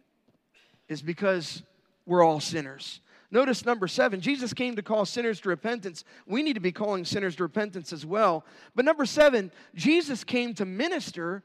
is 0.88 1.02
because 1.02 1.64
we're 2.06 2.24
all 2.24 2.40
sinners. 2.40 3.02
Notice 3.30 3.66
number 3.66 3.88
seven, 3.88 4.22
Jesus 4.22 4.54
came 4.54 4.76
to 4.78 4.82
call 4.82 5.06
sinners 5.06 5.42
to 5.42 5.50
repentance. 5.50 6.06
We 6.26 6.44
need 6.44 6.54
to 6.54 6.62
be 6.62 6.72
calling 6.72 7.04
sinners 7.04 7.36
to 7.38 7.44
repentance 7.44 7.92
as 7.92 8.06
well. 8.06 8.46
But 8.74 8.86
number 8.86 9.06
seven, 9.06 9.52
Jesus 9.76 10.24
came 10.24 10.54
to 10.56 10.66
minister 10.66 11.44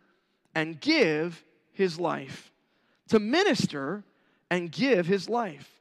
and 0.55 0.81
give 0.81 1.45
his 1.73 1.99
life. 1.99 2.53
To 3.09 3.19
minister 3.19 4.05
and 4.53 4.71
give 4.71 5.07
his 5.07 5.31
life. 5.31 5.81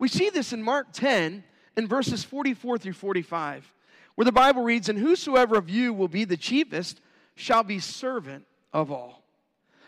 We 0.00 0.08
see 0.08 0.28
this 0.28 0.52
in 0.52 0.60
Mark 0.60 0.88
10 0.92 1.44
in 1.76 1.86
verses 1.86 2.24
44 2.24 2.78
through 2.78 2.94
45, 2.94 3.72
where 4.16 4.24
the 4.24 4.32
Bible 4.32 4.64
reads, 4.64 4.88
And 4.88 4.98
whosoever 4.98 5.56
of 5.56 5.70
you 5.70 5.92
will 5.92 6.08
be 6.08 6.24
the 6.24 6.36
chiefest 6.36 7.00
shall 7.36 7.62
be 7.62 7.78
servant 7.78 8.44
of 8.72 8.90
all. 8.90 9.22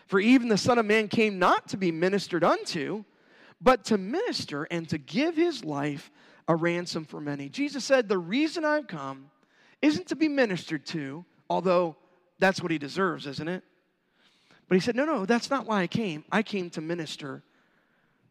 For 0.07 0.17
even 0.17 0.47
the 0.47 0.57
Son 0.57 0.79
of 0.79 0.85
Man 0.85 1.09
came 1.09 1.39
not 1.39 1.67
to 1.69 1.77
be 1.77 1.91
ministered 1.91 2.45
unto, 2.45 3.03
but 3.59 3.83
to 3.85 3.97
minister 3.97 4.63
and 4.71 4.87
to 4.87 4.97
give 4.97 5.35
his 5.35 5.65
life 5.65 6.09
a 6.47 6.55
ransom 6.55 7.03
for 7.03 7.19
many. 7.19 7.49
Jesus 7.49 7.83
said, 7.83 8.07
The 8.07 8.17
reason 8.17 8.63
I've 8.63 8.87
come 8.87 9.29
isn't 9.81 10.07
to 10.07 10.15
be 10.15 10.29
ministered 10.29 10.85
to, 10.87 11.25
although 11.49 11.97
that's 12.39 12.61
what 12.61 12.71
he 12.71 12.77
deserves, 12.77 13.27
isn't 13.27 13.49
it? 13.49 13.63
But 14.69 14.75
he 14.75 14.79
said, 14.79 14.95
No, 14.95 15.03
no, 15.03 15.25
that's 15.25 15.49
not 15.49 15.65
why 15.65 15.81
I 15.81 15.87
came. 15.87 16.23
I 16.31 16.43
came 16.43 16.69
to 16.69 16.79
minister 16.81 17.43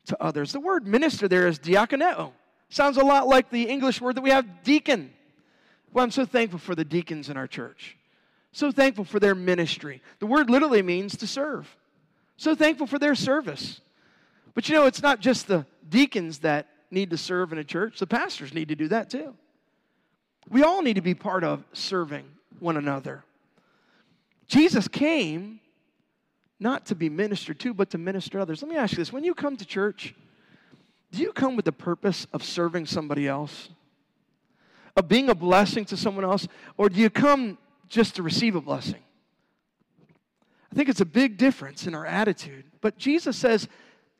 to 0.07 0.23
others. 0.23 0.53
The 0.53 0.61
word 0.61 0.87
minister 0.87 1.29
there 1.29 1.47
is 1.47 1.59
diakoneo. 1.59 2.33
Sounds 2.69 2.97
a 2.97 3.05
lot 3.05 3.27
like 3.27 3.51
the 3.51 3.65
English 3.65 4.01
word 4.01 4.17
that 4.17 4.23
we 4.23 4.31
have 4.31 4.63
deacon. 4.63 5.13
Well, 5.93 6.05
I'm 6.05 6.11
so 6.11 6.25
thankful 6.25 6.59
for 6.59 6.75
the 6.75 6.85
deacons 6.85 7.29
in 7.29 7.37
our 7.37 7.47
church. 7.47 7.97
So 8.53 8.71
thankful 8.71 9.05
for 9.05 9.21
their 9.21 9.35
ministry. 9.35 10.03
The 10.19 10.27
word 10.27 10.51
literally 10.51 10.83
means 10.83 11.17
to 11.19 11.27
serve. 11.27 11.77
So 12.37 12.55
thankful 12.55 12.87
for 12.87 12.99
their 12.99 13.15
service. 13.15 13.81
But 14.55 14.69
you 14.69 14.75
know, 14.75 14.87
it's 14.87 15.03
not 15.03 15.21
just 15.21 15.47
the 15.47 15.67
deacons 15.89 16.39
that 16.39 16.67
need 16.91 17.11
to 17.11 17.17
serve 17.17 17.53
in 17.53 17.59
a 17.59 17.65
church, 17.65 17.99
the 17.99 18.07
pastors 18.07 18.53
need 18.53 18.69
to 18.69 18.75
do 18.75 18.89
that 18.89 19.11
too. 19.11 19.35
We 20.49 20.63
all 20.63 20.83
need 20.83 20.95
to 20.95 21.03
be 21.03 21.15
part 21.15 21.45
of 21.45 21.63
serving 21.73 22.25
one 22.59 22.77
another. 22.77 23.25
Jesus 24.49 24.89
came 24.89 25.61
not 26.61 26.87
to 26.87 26.95
be 26.95 27.09
ministered 27.09 27.59
to, 27.61 27.75
but 27.75 27.91
to 27.91 27.99
minister 27.99 28.39
others. 28.39 28.63
Let 28.63 28.71
me 28.71 28.77
ask 28.77 28.93
you 28.93 28.99
this 28.99 29.13
when 29.13 29.25
you 29.25 29.35
come 29.35 29.57
to 29.57 29.65
church, 29.65 30.15
do 31.11 31.19
you 31.19 31.33
come 31.33 31.57
with 31.57 31.65
the 31.65 31.73
purpose 31.73 32.27
of 32.33 32.45
serving 32.45 32.87
somebody 32.87 33.27
else? 33.27 33.71
Of 34.97 35.09
being 35.09 35.31
a 35.31 35.35
blessing 35.35 35.85
to 35.87 35.97
someone 35.97 36.25
else? 36.25 36.47
Or 36.77 36.89
do 36.89 37.01
you 37.01 37.11
come 37.11 37.59
just 37.89 38.17
to 38.17 38.23
receive 38.23 38.55
a 38.55 38.61
blessing? 38.61 39.03
I 40.71 40.75
think 40.77 40.89
it's 40.89 41.01
a 41.01 41.07
big 41.07 41.37
difference 41.37 41.87
in 41.87 41.95
our 41.95 42.07
attitude. 42.07 42.65
But 42.81 42.97
Jesus 42.97 43.37
says, 43.37 43.67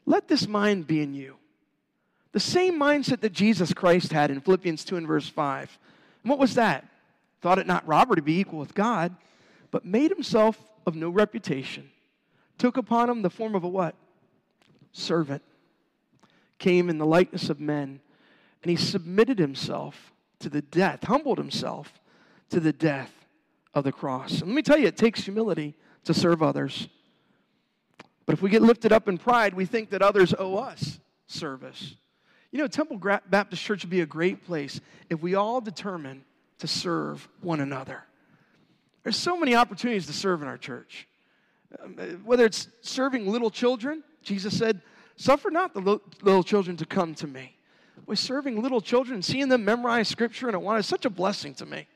let 0.07 0.27
this 0.27 0.49
mind 0.49 0.87
be 0.87 1.01
in 1.01 1.15
you. 1.15 1.37
The 2.33 2.41
same 2.41 2.79
mindset 2.79 3.21
that 3.21 3.33
Jesus 3.33 3.73
Christ 3.73 4.13
had 4.13 4.31
in 4.31 4.41
Philippians 4.41 4.85
2 4.85 4.97
and 4.97 5.07
verse 5.07 5.29
5. 5.29 5.79
And 6.23 6.31
what 6.31 6.39
was 6.39 6.55
that? 6.55 6.87
Thought 7.41 7.59
it 7.59 7.67
not 7.67 7.87
robbery 7.87 8.17
to 8.17 8.23
be 8.23 8.39
equal 8.39 8.59
with 8.59 8.75
God, 8.75 9.15
but 9.71 9.85
made 9.85 10.11
himself 10.11 10.59
of 10.87 10.95
no 10.95 11.11
reputation. 11.11 11.91
Took 12.61 12.77
upon 12.77 13.09
him 13.09 13.23
the 13.23 13.31
form 13.31 13.55
of 13.55 13.65
a 13.65 13.69
what? 13.69 13.95
Servant. 14.93 15.41
Came 16.59 16.91
in 16.91 16.99
the 16.99 17.07
likeness 17.07 17.49
of 17.49 17.59
men, 17.59 18.01
and 18.63 18.71
he 18.71 18.77
submitted 18.77 19.39
himself 19.39 20.13
to 20.41 20.51
the 20.51 20.61
death, 20.61 21.05
humbled 21.05 21.39
himself 21.39 21.99
to 22.51 22.61
the 22.61 22.75
death 22.75 23.25
of 23.73 23.85
the 23.85 23.93
cross. 23.93 24.43
And 24.43 24.49
let 24.49 24.55
me 24.57 24.61
tell 24.61 24.77
you, 24.77 24.89
it 24.89 24.99
takes 24.99 25.25
humility 25.25 25.75
to 26.05 26.13
serve 26.13 26.43
others. 26.43 26.89
But 28.27 28.35
if 28.35 28.43
we 28.43 28.51
get 28.51 28.61
lifted 28.61 28.93
up 28.93 29.09
in 29.09 29.17
pride, 29.17 29.55
we 29.55 29.65
think 29.65 29.89
that 29.89 30.03
others 30.03 30.35
owe 30.39 30.59
us 30.59 31.01
service. 31.27 31.95
You 32.53 32.59
know, 32.59 32.67
Temple 32.67 32.99
Baptist 32.99 33.63
Church 33.63 33.85
would 33.85 33.91
be 33.91 34.03
a 34.03 34.07
great 34.07 34.45
place 34.45 34.83
if 35.09 35.23
we 35.23 35.35
all 35.35 35.63
determine 35.63 36.27
to 36.59 36.67
serve 36.67 37.27
one 37.41 37.61
another. 37.61 38.05
There's 39.03 39.17
so 39.17 39.39
many 39.39 39.55
opportunities 39.55 40.05
to 40.09 40.13
serve 40.13 40.43
in 40.43 40.49
our 40.49 40.59
church. 40.59 41.07
Um, 41.79 41.97
uh, 41.99 42.05
whether 42.25 42.45
it's 42.45 42.69
serving 42.81 43.27
little 43.27 43.51
children, 43.51 44.03
Jesus 44.23 44.57
said, 44.57 44.83
Suffer 45.17 45.51
not 45.51 45.75
the 45.75 46.01
little 46.23 46.43
children 46.43 46.77
to 46.79 46.87
come 46.87 47.15
to 47.17 47.27
me. 47.27 47.57
We're 48.07 48.17
serving 48.17 48.61
little 48.63 48.81
children, 48.81 49.23
seeing 49.23 49.49
them 49.49 49.65
memorize 49.65 50.09
scripture 50.09 50.47
and 50.47 50.55
it 50.55 50.63
was 50.63 50.87
such 50.87 51.05
a 51.05 51.11
blessing 51.11 51.55
to 51.57 51.67
me. 51.67 51.87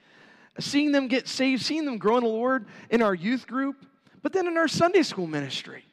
Seeing 0.60 0.92
them 0.92 1.08
get 1.08 1.26
saved, 1.26 1.62
seeing 1.62 1.84
them 1.86 1.98
grow 1.98 2.18
in 2.18 2.24
the 2.24 2.28
Lord 2.28 2.66
in 2.90 3.02
our 3.02 3.14
youth 3.14 3.46
group, 3.46 3.84
but 4.22 4.32
then 4.32 4.46
in 4.46 4.56
our 4.56 4.68
Sunday 4.68 5.02
school 5.02 5.26
ministry. 5.26 5.84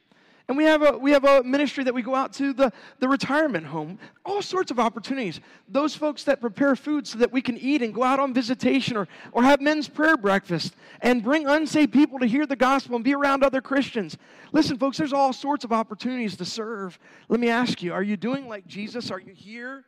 And 0.48 0.56
we 0.56 0.64
have 0.64 0.82
a, 0.82 0.98
we 0.98 1.12
have 1.12 1.24
a 1.24 1.42
ministry 1.44 1.84
that 1.84 1.94
we 1.94 2.02
go 2.02 2.14
out 2.14 2.32
to 2.34 2.52
the, 2.52 2.72
the 2.98 3.08
retirement 3.08 3.66
home. 3.66 3.98
All 4.24 4.42
sorts 4.42 4.70
of 4.70 4.80
opportunities. 4.80 5.40
Those 5.68 5.94
folks 5.94 6.24
that 6.24 6.40
prepare 6.40 6.74
food 6.74 7.06
so 7.06 7.18
that 7.18 7.32
we 7.32 7.40
can 7.40 7.56
eat 7.56 7.80
and 7.80 7.94
go 7.94 8.02
out 8.02 8.18
on 8.18 8.34
visitation 8.34 8.96
or, 8.96 9.06
or 9.30 9.42
have 9.44 9.60
men's 9.60 9.88
prayer 9.88 10.16
breakfast 10.16 10.74
and 11.00 11.22
bring 11.22 11.46
unsaved 11.46 11.92
people 11.92 12.18
to 12.18 12.26
hear 12.26 12.44
the 12.44 12.56
gospel 12.56 12.96
and 12.96 13.04
be 13.04 13.14
around 13.14 13.44
other 13.44 13.60
Christians. 13.60 14.16
Listen, 14.52 14.78
folks, 14.78 14.98
there's 14.98 15.12
all 15.12 15.32
sorts 15.32 15.64
of 15.64 15.72
opportunities 15.72 16.36
to 16.36 16.44
serve. 16.44 16.98
Let 17.28 17.40
me 17.40 17.48
ask 17.48 17.82
you 17.82 17.92
are 17.92 18.02
you 18.02 18.16
doing 18.16 18.48
like 18.48 18.66
Jesus? 18.66 19.10
Are 19.10 19.20
you 19.20 19.32
here 19.32 19.84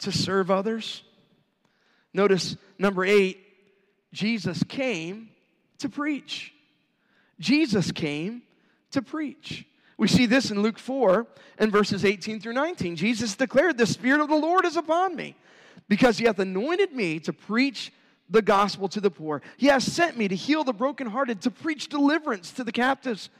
to 0.00 0.10
serve 0.10 0.50
others? 0.50 1.02
Notice 2.14 2.56
number 2.78 3.04
eight 3.04 3.42
Jesus 4.12 4.62
came 4.62 5.28
to 5.78 5.90
preach. 5.90 6.54
Jesus 7.38 7.92
came 7.92 8.42
to 8.96 9.02
preach. 9.02 9.66
We 9.98 10.08
see 10.08 10.26
this 10.26 10.50
in 10.50 10.62
Luke 10.62 10.78
4 10.78 11.26
and 11.58 11.70
verses 11.70 12.04
18 12.04 12.40
through 12.40 12.54
19. 12.54 12.96
Jesus 12.96 13.36
declared, 13.36 13.78
The 13.78 13.86
Spirit 13.86 14.20
of 14.22 14.28
the 14.28 14.34
Lord 14.34 14.64
is 14.64 14.76
upon 14.76 15.14
me, 15.14 15.36
because 15.88 16.18
he 16.18 16.24
hath 16.24 16.38
anointed 16.38 16.92
me 16.92 17.20
to 17.20 17.32
preach 17.32 17.92
the 18.28 18.42
gospel 18.42 18.88
to 18.88 19.00
the 19.00 19.10
poor. 19.10 19.42
He 19.58 19.66
has 19.66 19.84
sent 19.84 20.16
me 20.16 20.28
to 20.28 20.34
heal 20.34 20.64
the 20.64 20.72
brokenhearted, 20.72 21.42
to 21.42 21.50
preach 21.50 21.88
deliverance 21.88 22.50
to 22.52 22.64
the 22.64 22.72
captives, 22.72 23.30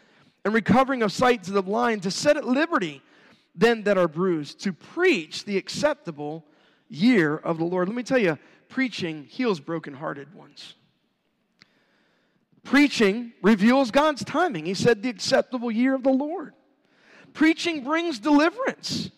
and 0.44 0.54
recovering 0.54 1.02
of 1.02 1.10
sight 1.10 1.42
to 1.44 1.52
the 1.52 1.62
blind, 1.62 2.02
to 2.04 2.10
set 2.10 2.36
at 2.36 2.46
liberty 2.46 3.02
them 3.54 3.82
that 3.84 3.98
are 3.98 4.08
bruised, 4.08 4.60
to 4.60 4.72
preach 4.72 5.44
the 5.44 5.56
acceptable 5.56 6.44
year 6.88 7.36
of 7.36 7.58
the 7.58 7.64
Lord. 7.64 7.88
Let 7.88 7.96
me 7.96 8.02
tell 8.02 8.18
you, 8.18 8.38
preaching 8.68 9.24
heals 9.24 9.58
brokenhearted 9.58 10.34
ones. 10.34 10.74
Preaching 12.66 13.32
reveals 13.42 13.92
God's 13.92 14.24
timing. 14.24 14.66
He 14.66 14.74
said, 14.74 15.00
the 15.00 15.08
acceptable 15.08 15.70
year 15.70 15.94
of 15.94 16.02
the 16.02 16.10
Lord. 16.10 16.52
Preaching 17.32 17.84
brings 17.84 18.18
deliverance. 18.18 19.10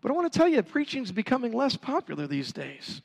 But 0.00 0.10
I 0.10 0.14
want 0.14 0.32
to 0.32 0.36
tell 0.36 0.48
you, 0.48 0.60
preaching 0.62 1.04
is 1.04 1.12
becoming 1.12 1.52
less 1.52 1.76
popular 1.76 2.26
these 2.26 2.52
days 2.52 3.02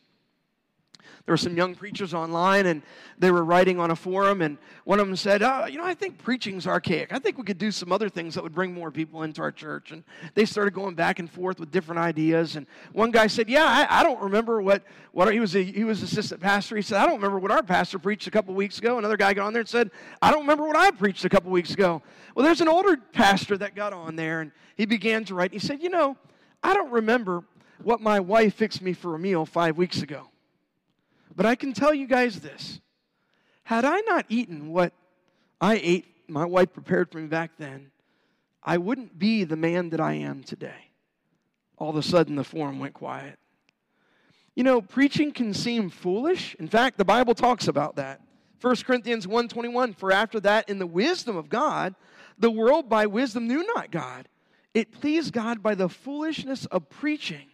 there 1.25 1.33
were 1.33 1.37
some 1.37 1.57
young 1.57 1.73
preachers 1.73 2.13
online 2.13 2.67
and 2.67 2.83
they 3.17 3.31
were 3.31 3.43
writing 3.43 3.79
on 3.79 3.89
a 3.89 3.95
forum 3.95 4.43
and 4.43 4.59
one 4.83 4.99
of 4.99 5.07
them 5.07 5.15
said 5.15 5.41
oh, 5.41 5.65
you 5.65 5.77
know 5.77 5.83
i 5.83 5.93
think 5.93 6.17
preaching's 6.19 6.67
archaic. 6.67 7.11
I 7.11 7.19
think 7.19 7.37
we 7.37 7.43
could 7.43 7.57
do 7.57 7.71
some 7.71 7.91
other 7.91 8.09
things 8.09 8.35
that 8.35 8.43
would 8.43 8.53
bring 8.53 8.73
more 8.73 8.91
people 8.91 9.23
into 9.23 9.41
our 9.41 9.51
church. 9.51 9.91
And 9.91 10.03
they 10.35 10.45
started 10.45 10.73
going 10.73 10.95
back 10.95 11.19
and 11.19 11.29
forth 11.29 11.59
with 11.59 11.71
different 11.71 11.99
ideas 11.99 12.55
and 12.55 12.67
one 12.93 13.11
guy 13.11 13.27
said 13.27 13.49
yeah 13.49 13.65
i, 13.65 13.99
I 13.99 14.03
don't 14.03 14.21
remember 14.21 14.61
what, 14.61 14.83
what 15.11 15.31
he 15.33 15.39
was 15.39 15.55
a, 15.55 15.63
he 15.63 15.83
was 15.83 16.03
assistant 16.03 16.41
pastor. 16.41 16.75
He 16.75 16.81
said 16.81 17.01
i 17.01 17.05
don't 17.05 17.15
remember 17.15 17.39
what 17.39 17.51
our 17.51 17.63
pastor 17.63 17.97
preached 17.97 18.27
a 18.27 18.31
couple 18.31 18.53
weeks 18.53 18.77
ago 18.77 18.97
another 18.97 19.17
guy 19.17 19.33
got 19.33 19.47
on 19.47 19.53
there 19.53 19.61
and 19.61 19.69
said 19.69 19.91
i 20.21 20.31
don't 20.31 20.41
remember 20.41 20.67
what 20.67 20.77
i 20.77 20.91
preached 20.91 21.25
a 21.25 21.29
couple 21.29 21.49
weeks 21.51 21.73
ago. 21.73 22.01
Well 22.35 22.45
there's 22.45 22.61
an 22.61 22.67
older 22.67 22.97
pastor 23.13 23.57
that 23.57 23.75
got 23.75 23.93
on 23.93 24.15
there 24.15 24.41
and 24.41 24.51
he 24.75 24.85
began 24.85 25.25
to 25.25 25.35
write 25.35 25.53
he 25.53 25.59
said 25.59 25.81
you 25.81 25.89
know 25.89 26.17
i 26.61 26.73
don't 26.73 26.91
remember 26.91 27.43
what 27.83 27.99
my 27.99 28.19
wife 28.19 28.53
fixed 28.53 28.81
me 28.81 28.93
for 28.93 29.15
a 29.15 29.19
meal 29.19 29.45
five 29.45 29.75
weeks 29.75 30.01
ago 30.01 30.29
but 31.35 31.45
I 31.45 31.55
can 31.55 31.73
tell 31.73 31.93
you 31.93 32.07
guys 32.07 32.39
this 32.39 32.79
had 33.63 33.83
I 33.83 33.99
not 34.01 34.25
eaten 34.29 34.71
what 34.71 34.93
I 35.59 35.79
ate, 35.81 36.05
my 36.27 36.45
wife 36.45 36.71
prepared 36.71 37.11
for 37.11 37.17
me 37.17 37.27
back 37.27 37.51
then, 37.57 37.91
I 38.61 38.77
wouldn't 38.77 39.17
be 39.17 39.43
the 39.43 39.55
man 39.55 39.89
that 39.89 39.99
I 39.99 40.13
am 40.13 40.43
today. 40.43 40.91
All 41.77 41.89
of 41.89 41.95
a 41.95 42.03
sudden, 42.03 42.35
the 42.35 42.43
forum 42.43 42.79
went 42.79 42.93
quiet. 42.93 43.39
You 44.55 44.63
know, 44.63 44.81
preaching 44.81 45.31
can 45.31 45.53
seem 45.53 45.89
foolish. 45.89 46.55
In 46.59 46.67
fact, 46.67 46.97
the 46.97 47.05
Bible 47.05 47.33
talks 47.33 47.67
about 47.67 47.95
that. 47.97 48.21
1 48.61 48.75
Corinthians 48.85 49.27
1:21 49.27 49.95
For 49.95 50.11
after 50.11 50.39
that 50.39 50.69
in 50.69 50.79
the 50.79 50.87
wisdom 50.87 51.35
of 51.35 51.49
God 51.49 51.95
the 52.37 52.51
world 52.51 52.89
by 52.89 53.05
wisdom 53.05 53.47
knew 53.47 53.65
not 53.75 53.91
God 53.91 54.27
it 54.73 54.91
pleased 54.91 55.33
God 55.33 55.61
by 55.61 55.75
the 55.75 55.87
foolishness 55.87 56.65
of 56.65 56.89
preaching 56.89 57.47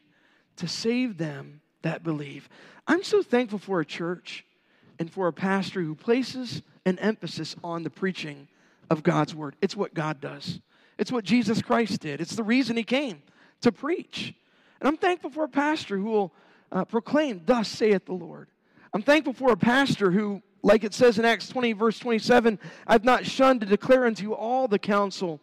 to 0.56 0.68
save 0.68 1.18
them 1.18 1.62
that 1.82 2.04
believe. 2.04 2.50
I'm 2.88 3.04
so 3.04 3.22
thankful 3.22 3.60
for 3.60 3.80
a 3.80 3.86
church 3.86 4.46
and 5.00 5.12
for 5.12 5.28
a 5.28 5.34
pastor 5.34 5.82
who 5.82 5.96
places 5.96 6.62
an 6.86 7.00
emphasis 7.00 7.56
on 7.64 7.84
the 7.84 7.90
preaching 7.90 8.48
of 8.90 9.04
God's 9.04 9.34
word. 9.34 9.56
It's 9.62 9.76
what 9.76 9.94
God 9.94 10.20
does, 10.20 10.60
it's 10.98 11.12
what 11.12 11.24
Jesus 11.24 11.62
Christ 11.62 12.02
did, 12.02 12.22
it's 12.22 12.36
the 12.36 12.44
reason 12.44 12.78
he 12.78 12.84
came 12.84 13.22
to 13.62 13.72
preach. 13.72 14.34
And 14.80 14.88
I'm 14.88 14.98
thankful 14.98 15.30
for 15.30 15.44
a 15.44 15.50
pastor 15.50 15.98
who 15.98 16.06
will 16.06 16.34
uh, 16.72 16.86
proclaim, 16.86 17.42
Thus 17.46 17.68
saith 17.68 18.06
the 18.06 18.14
Lord. 18.14 18.48
I'm 18.94 19.04
thankful 19.04 19.34
for 19.34 19.52
a 19.52 19.58
pastor 19.58 20.12
who, 20.12 20.42
like 20.64 20.84
it 20.84 20.94
says 20.94 21.18
in 21.18 21.26
Acts 21.26 21.48
20, 21.48 21.74
verse 21.74 22.00
27, 22.00 22.60
I've 22.88 23.04
not 23.04 23.26
shunned 23.26 23.62
to 23.62 23.68
declare 23.68 24.06
unto 24.06 24.24
you 24.24 24.34
all 24.34 24.68
the 24.68 24.80
counsel 24.80 25.40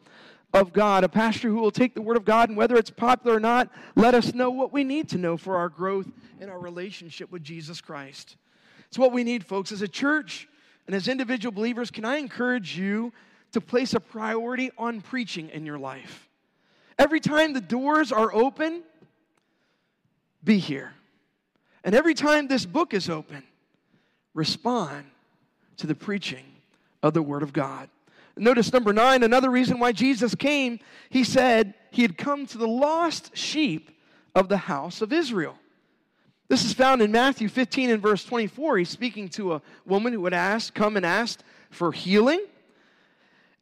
of 0.55 0.73
God, 0.73 1.05
a 1.05 1.09
pastor 1.09 1.49
who 1.49 1.61
will 1.61 1.71
take 1.71 1.95
the 1.95 2.03
word 2.03 2.17
of 2.17 2.25
God, 2.25 2.49
and 2.49 2.57
whether 2.57 2.77
it's 2.77 2.91
popular 2.91 3.37
or 3.37 3.41
not, 3.41 3.71
let 3.97 4.15
us 4.15 4.33
know 4.35 4.51
what 4.51 4.73
we 4.73 4.83
need 4.85 5.09
to 5.11 5.19
know 5.19 5.37
for 5.37 5.57
our 5.57 5.69
growth 5.69 6.07
in 6.41 6.49
our 6.49 6.59
relationship 6.59 7.31
with 7.31 7.43
Jesus 7.43 7.81
Christ. 7.81 8.37
It's 8.89 8.99
what 8.99 9.13
we 9.13 9.25
need, 9.25 9.45
folks. 9.45 9.73
As 9.73 9.83
a 9.83 9.89
church 9.89 10.49
and 10.87 10.97
as 10.97 11.09
individual 11.09 11.53
believers, 11.53 11.91
can 11.91 12.05
I 12.05 12.17
encourage 12.17 12.79
you 12.79 13.13
to 13.53 13.61
place 13.61 13.93
a 13.93 14.01
priority 14.01 14.71
on 14.79 15.01
preaching 15.01 15.51
in 15.51 15.67
your 15.67 15.79
life? 15.79 16.29
Every 16.99 17.21
time 17.21 17.53
the 17.53 17.61
doors 17.61 18.11
are 18.11 18.35
open, 18.35 18.83
be 20.43 20.59
here. 20.59 20.93
And 21.85 21.95
every 21.95 22.15
time 22.15 22.49
this 22.49 22.67
book 22.67 22.95
is 22.95 23.09
open, 23.09 23.43
respond 24.35 25.05
to 25.77 25.87
the 25.87 25.95
preaching 25.95 26.45
of 27.03 27.15
the 27.15 27.23
Word 27.23 27.43
of 27.43 27.53
God. 27.53 27.89
Notice 28.39 28.73
number 28.73 28.93
nine, 28.93 29.23
another 29.23 29.51
reason 29.51 29.79
why 29.79 29.93
Jesus 29.93 30.35
came, 30.35 30.81
he 31.11 31.25
said 31.25 31.75
he 31.91 32.03
had 32.03 32.17
come 32.17 32.47
to 32.47 32.59
the 32.59 32.69
lost 32.69 33.37
sheep 33.37 33.91
of 34.35 34.49
the 34.49 34.57
house 34.57 35.03
of 35.03 35.13
Israel. 35.13 35.57
This 36.49 36.65
is 36.65 36.73
found 36.73 37.03
in 37.03 37.13
Matthew 37.13 37.49
15 37.49 37.91
and 37.91 38.03
verse 38.03 38.25
24. 38.25 38.79
He's 38.79 38.89
speaking 38.89 39.29
to 39.31 39.55
a 39.55 39.63
woman 39.85 40.13
who 40.13 40.25
had 40.25 40.33
asked, 40.33 40.75
come 40.75 40.97
and 40.97 41.05
asked 41.05 41.45
for 41.71 41.93
healing. 41.93 42.45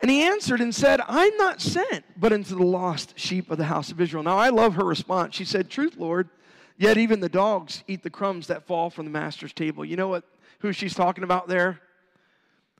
And 0.01 0.11
he 0.11 0.23
answered 0.23 0.61
and 0.61 0.75
said, 0.75 1.01
I'm 1.09 1.37
not 1.37 1.61
sent 1.61 2.05
but 2.17 2.33
into 2.33 2.55
the 2.55 2.63
lost 2.63 3.19
sheep 3.19 3.51
of 3.51 3.59
the 3.59 3.65
house 3.65 3.91
of 3.91 4.01
Israel. 4.01 4.23
Now 4.23 4.39
I 4.39 4.51
love 4.51 4.75
her 4.75 4.85
response. 4.85 5.35
She 5.35 5.45
said, 5.45 5.71
Truth, 5.71 5.97
Lord, 5.97 6.29
yet 6.77 6.99
even 6.99 7.21
the 7.21 7.29
dogs 7.29 7.83
eat 7.89 8.03
the 8.03 8.11
crumbs 8.11 8.47
that 8.49 8.67
fall 8.67 8.91
from 8.91 9.07
the 9.07 9.11
master's 9.11 9.53
table. 9.53 9.85
You 9.85 9.97
know 9.97 10.09
what 10.09 10.25
who 10.61 10.73
she's 10.73 10.95
talking 10.95 11.25
about 11.25 11.49
there? 11.49 11.81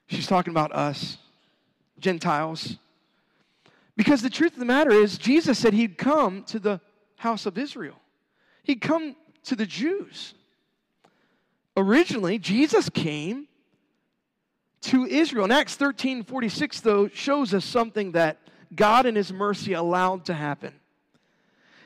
She's 0.07 0.27
talking 0.27 0.53
about 0.53 0.73
us. 0.73 1.19
Gentiles. 1.99 2.77
Because 3.97 4.23
the 4.23 4.31
truth 4.31 4.53
of 4.53 4.59
the 4.59 4.65
matter 4.65 4.91
is, 4.91 5.19
Jesus 5.19 5.59
said 5.59 5.73
he'd 5.73 5.97
come 5.97 6.45
to 6.45 6.59
the 6.59 6.81
house 7.17 7.47
of 7.47 7.57
Israel, 7.57 7.97
he'd 8.63 8.81
come 8.81 9.17
to 9.45 9.57
the 9.57 9.67
Jews. 9.67 10.35
Originally, 11.79 12.39
Jesus 12.39 12.89
came 12.89 13.49
to 14.83 15.05
Israel. 15.05 15.45
In 15.45 15.53
Acts 15.53 15.77
13 15.77 16.25
46, 16.25 16.81
though, 16.81 17.09
shows 17.09 17.53
us 17.53 17.65
something 17.65 18.13
that 18.13 18.39
God 18.75 19.07
in 19.07 19.15
his 19.15 19.33
mercy 19.33 19.75
allowed 19.75 20.25
to 20.27 20.35
happen. 20.35 20.73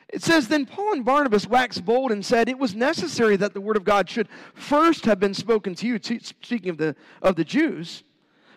It 0.09 0.23
says, 0.23 0.49
Then 0.49 0.67
Paul 0.67 0.93
and 0.93 1.05
Barnabas 1.05 1.47
waxed 1.47 1.85
bold 1.85 2.13
and 2.13 2.25
said, 2.25 2.49
It 2.49 2.59
was 2.59 2.75
necessary 2.75 3.37
that 3.37 3.55
the 3.55 3.61
word 3.61 3.77
of 3.77 3.85
God 3.85 4.09
should 4.09 4.29
first 4.55 5.05
have 5.05 5.21
been 5.21 5.35
spoken 5.35 5.75
to 5.77 5.87
you, 5.87 5.99
speaking 6.03 6.71
of 6.71 6.79
the, 6.79 6.97
of 7.23 7.37
the 7.37 7.45
Jews. 7.45 8.03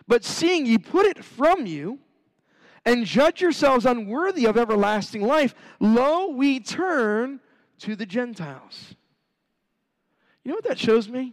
But 0.06 0.24
seeing 0.24 0.66
ye 0.66 0.78
put 0.78 1.06
it 1.06 1.24
from 1.24 1.66
you, 1.66 1.98
and 2.84 3.06
judge 3.06 3.40
yourselves 3.40 3.86
unworthy 3.86 4.44
of 4.46 4.58
everlasting 4.58 5.22
life, 5.22 5.54
lo, 5.80 6.28
we 6.28 6.60
turn 6.60 7.40
to 7.78 7.96
the 7.96 8.06
Gentiles. 8.06 8.94
You 10.44 10.50
know 10.50 10.56
what 10.56 10.64
that 10.64 10.78
shows 10.78 11.08
me? 11.08 11.32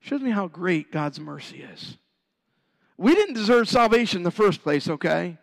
It 0.00 0.06
shows 0.08 0.22
me 0.22 0.30
how 0.30 0.48
great 0.48 0.90
God's 0.90 1.20
mercy 1.20 1.62
is. 1.62 1.98
We 2.96 3.14
didn't 3.14 3.34
deserve 3.34 3.68
salvation 3.68 4.18
in 4.18 4.22
the 4.22 4.30
first 4.30 4.62
place, 4.62 4.88
okay? 4.88 5.36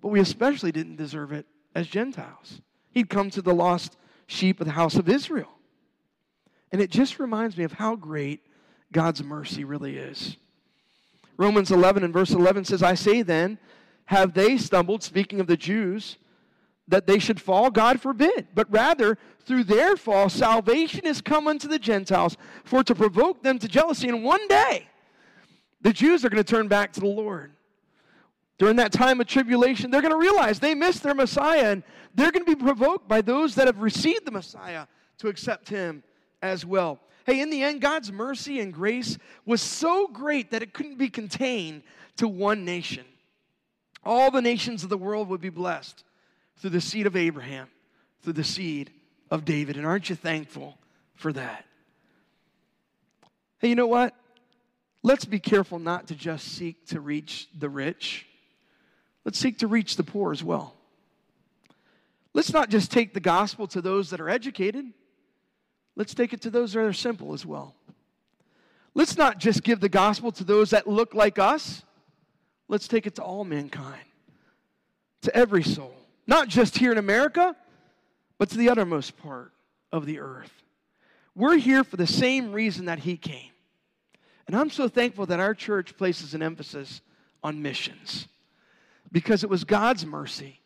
But 0.00 0.08
we 0.08 0.20
especially 0.20 0.72
didn't 0.72 0.96
deserve 0.96 1.32
it 1.32 1.46
as 1.74 1.86
Gentiles. 1.86 2.60
He'd 2.90 3.08
come 3.08 3.30
to 3.30 3.42
the 3.42 3.54
lost 3.54 3.96
sheep 4.26 4.60
of 4.60 4.66
the 4.66 4.72
house 4.72 4.96
of 4.96 5.08
Israel. 5.08 5.52
And 6.70 6.82
it 6.82 6.90
just 6.90 7.18
reminds 7.18 7.56
me 7.56 7.64
of 7.64 7.72
how 7.72 7.96
great 7.96 8.40
God's 8.92 9.22
mercy 9.22 9.64
really 9.64 9.96
is. 9.96 10.36
Romans 11.38 11.70
11 11.70 12.04
and 12.04 12.12
verse 12.12 12.32
11 12.32 12.64
says, 12.64 12.82
I 12.82 12.94
say 12.94 13.22
then, 13.22 13.58
have 14.06 14.34
they 14.34 14.58
stumbled, 14.58 15.02
speaking 15.02 15.40
of 15.40 15.46
the 15.46 15.56
Jews, 15.56 16.18
that 16.88 17.06
they 17.06 17.18
should 17.18 17.40
fall? 17.40 17.70
God 17.70 18.00
forbid. 18.00 18.48
But 18.54 18.70
rather, 18.70 19.16
through 19.46 19.64
their 19.64 19.96
fall, 19.96 20.28
salvation 20.28 21.06
is 21.06 21.20
come 21.20 21.46
unto 21.46 21.68
the 21.68 21.78
Gentiles 21.78 22.36
for 22.64 22.82
to 22.82 22.94
provoke 22.94 23.42
them 23.42 23.58
to 23.60 23.68
jealousy. 23.68 24.08
And 24.08 24.24
one 24.24 24.46
day, 24.48 24.88
the 25.80 25.92
Jews 25.92 26.24
are 26.24 26.28
going 26.28 26.42
to 26.42 26.52
turn 26.52 26.66
back 26.66 26.92
to 26.94 27.00
the 27.00 27.06
Lord. 27.06 27.52
During 28.58 28.76
that 28.76 28.90
time 28.90 29.20
of 29.20 29.28
tribulation, 29.28 29.90
they're 29.90 30.02
going 30.02 30.12
to 30.12 30.18
realize 30.18 30.58
they 30.58 30.74
missed 30.74 31.04
their 31.04 31.14
Messiah 31.14 31.70
and 31.70 31.84
they're 32.14 32.32
going 32.32 32.44
to 32.44 32.56
be 32.56 32.60
provoked 32.60 33.06
by 33.06 33.20
those 33.20 33.54
that 33.54 33.68
have 33.68 33.78
received 33.78 34.24
the 34.24 34.32
Messiah 34.32 34.86
to 35.18 35.28
accept 35.28 35.68
him 35.68 36.02
as 36.42 36.66
well. 36.66 36.98
Hey, 37.28 37.42
in 37.42 37.50
the 37.50 37.62
end, 37.62 37.82
God's 37.82 38.10
mercy 38.10 38.58
and 38.58 38.72
grace 38.72 39.18
was 39.44 39.60
so 39.60 40.08
great 40.08 40.52
that 40.52 40.62
it 40.62 40.72
couldn't 40.72 40.96
be 40.96 41.10
contained 41.10 41.82
to 42.16 42.26
one 42.26 42.64
nation. 42.64 43.04
All 44.02 44.30
the 44.30 44.40
nations 44.40 44.82
of 44.82 44.88
the 44.88 44.96
world 44.96 45.28
would 45.28 45.42
be 45.42 45.50
blessed 45.50 46.04
through 46.56 46.70
the 46.70 46.80
seed 46.80 47.06
of 47.06 47.16
Abraham, 47.16 47.68
through 48.22 48.32
the 48.32 48.44
seed 48.44 48.90
of 49.30 49.44
David. 49.44 49.76
And 49.76 49.84
aren't 49.84 50.08
you 50.08 50.16
thankful 50.16 50.78
for 51.16 51.30
that? 51.34 51.66
Hey, 53.58 53.68
you 53.68 53.74
know 53.74 53.86
what? 53.86 54.14
Let's 55.02 55.26
be 55.26 55.38
careful 55.38 55.78
not 55.78 56.06
to 56.06 56.14
just 56.14 56.48
seek 56.48 56.86
to 56.86 56.98
reach 56.98 57.50
the 57.58 57.68
rich. 57.68 58.26
Let's 59.26 59.38
seek 59.38 59.58
to 59.58 59.66
reach 59.66 59.96
the 59.96 60.02
poor 60.02 60.32
as 60.32 60.42
well. 60.42 60.76
Let's 62.32 62.54
not 62.54 62.70
just 62.70 62.90
take 62.90 63.12
the 63.12 63.20
gospel 63.20 63.66
to 63.66 63.82
those 63.82 64.08
that 64.08 64.20
are 64.22 64.30
educated. 64.30 64.86
Let's 65.98 66.14
take 66.14 66.32
it 66.32 66.40
to 66.42 66.50
those 66.50 66.74
that 66.74 66.80
are 66.80 66.92
simple 66.92 67.34
as 67.34 67.44
well. 67.44 67.74
Let's 68.94 69.18
not 69.18 69.38
just 69.38 69.64
give 69.64 69.80
the 69.80 69.88
gospel 69.88 70.30
to 70.30 70.44
those 70.44 70.70
that 70.70 70.86
look 70.86 71.12
like 71.12 71.40
us. 71.40 71.82
Let's 72.68 72.86
take 72.86 73.06
it 73.08 73.16
to 73.16 73.22
all 73.22 73.44
mankind, 73.44 74.04
to 75.22 75.34
every 75.34 75.64
soul, 75.64 75.94
not 76.24 76.46
just 76.46 76.78
here 76.78 76.92
in 76.92 76.98
America, 76.98 77.56
but 78.38 78.48
to 78.50 78.56
the 78.56 78.68
uttermost 78.68 79.18
part 79.18 79.50
of 79.90 80.06
the 80.06 80.20
earth. 80.20 80.52
We're 81.34 81.56
here 81.56 81.82
for 81.82 81.96
the 81.96 82.06
same 82.06 82.52
reason 82.52 82.84
that 82.84 83.00
He 83.00 83.16
came. 83.16 83.50
And 84.46 84.54
I'm 84.54 84.70
so 84.70 84.88
thankful 84.88 85.26
that 85.26 85.40
our 85.40 85.54
church 85.54 85.96
places 85.96 86.32
an 86.32 86.42
emphasis 86.42 87.00
on 87.42 87.60
missions 87.60 88.28
because 89.10 89.42
it 89.42 89.50
was 89.50 89.64
God's 89.64 90.06
mercy 90.06 90.60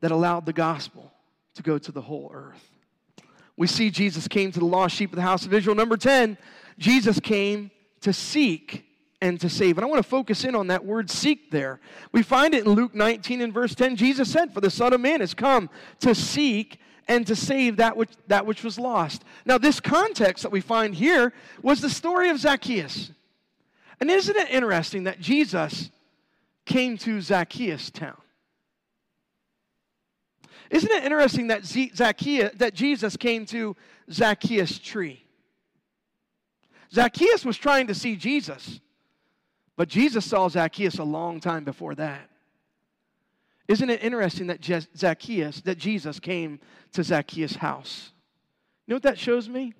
that 0.00 0.10
allowed 0.10 0.46
the 0.46 0.52
gospel 0.52 1.12
to 1.54 1.62
go 1.62 1.78
to 1.78 1.92
the 1.92 2.02
whole 2.02 2.30
earth. 2.34 2.75
We 3.56 3.66
see 3.66 3.90
Jesus 3.90 4.28
came 4.28 4.52
to 4.52 4.58
the 4.58 4.66
lost 4.66 4.94
sheep 4.94 5.10
of 5.12 5.16
the 5.16 5.22
house 5.22 5.46
of 5.46 5.54
Israel. 5.54 5.74
Number 5.74 5.96
10, 5.96 6.36
Jesus 6.78 7.18
came 7.20 7.70
to 8.02 8.12
seek 8.12 8.84
and 9.20 9.40
to 9.40 9.48
save. 9.48 9.78
And 9.78 9.84
I 9.84 9.88
want 9.88 10.02
to 10.02 10.08
focus 10.08 10.44
in 10.44 10.54
on 10.54 10.66
that 10.66 10.84
word 10.84 11.10
seek 11.10 11.50
there. 11.50 11.80
We 12.12 12.22
find 12.22 12.54
it 12.54 12.66
in 12.66 12.72
Luke 12.72 12.94
19 12.94 13.40
and 13.40 13.52
verse 13.52 13.74
10. 13.74 13.96
Jesus 13.96 14.30
said, 14.30 14.52
For 14.52 14.60
the 14.60 14.70
Son 14.70 14.92
of 14.92 15.00
Man 15.00 15.20
has 15.20 15.34
come 15.34 15.70
to 16.00 16.14
seek 16.14 16.78
and 17.08 17.26
to 17.26 17.36
save 17.36 17.76
that 17.76 17.96
which, 17.96 18.10
that 18.26 18.46
which 18.46 18.62
was 18.62 18.78
lost. 18.78 19.24
Now, 19.44 19.58
this 19.58 19.80
context 19.80 20.42
that 20.42 20.52
we 20.52 20.60
find 20.60 20.94
here 20.94 21.32
was 21.62 21.80
the 21.80 21.90
story 21.90 22.30
of 22.30 22.38
Zacchaeus. 22.38 23.12
And 24.00 24.10
isn't 24.10 24.36
it 24.36 24.50
interesting 24.50 25.04
that 25.04 25.20
Jesus 25.20 25.90
came 26.66 26.98
to 26.98 27.20
Zacchaeus 27.20 27.90
town? 27.90 28.20
Isn't 30.70 30.90
it 30.90 31.04
interesting 31.04 31.48
that 31.48 31.64
Zacchaeus, 31.64 32.52
that 32.56 32.74
Jesus 32.74 33.16
came 33.16 33.46
to 33.46 33.76
Zacchaeus 34.10 34.78
tree? 34.78 35.22
Zacchaeus 36.92 37.44
was 37.44 37.56
trying 37.56 37.86
to 37.88 37.94
see 37.94 38.16
Jesus. 38.16 38.80
But 39.76 39.88
Jesus 39.88 40.24
saw 40.24 40.48
Zacchaeus 40.48 40.98
a 40.98 41.04
long 41.04 41.40
time 41.40 41.64
before 41.64 41.94
that. 41.96 42.30
Isn't 43.68 43.90
it 43.90 44.02
interesting 44.02 44.46
that 44.46 44.64
Zacchaeus, 44.96 45.60
that 45.62 45.76
Jesus 45.76 46.18
came 46.20 46.60
to 46.92 47.02
Zacchaeus' 47.02 47.56
house? 47.56 48.12
You 48.86 48.92
know 48.92 48.96
what 48.96 49.02
that 49.02 49.18
shows 49.18 49.48
me? 49.48 49.74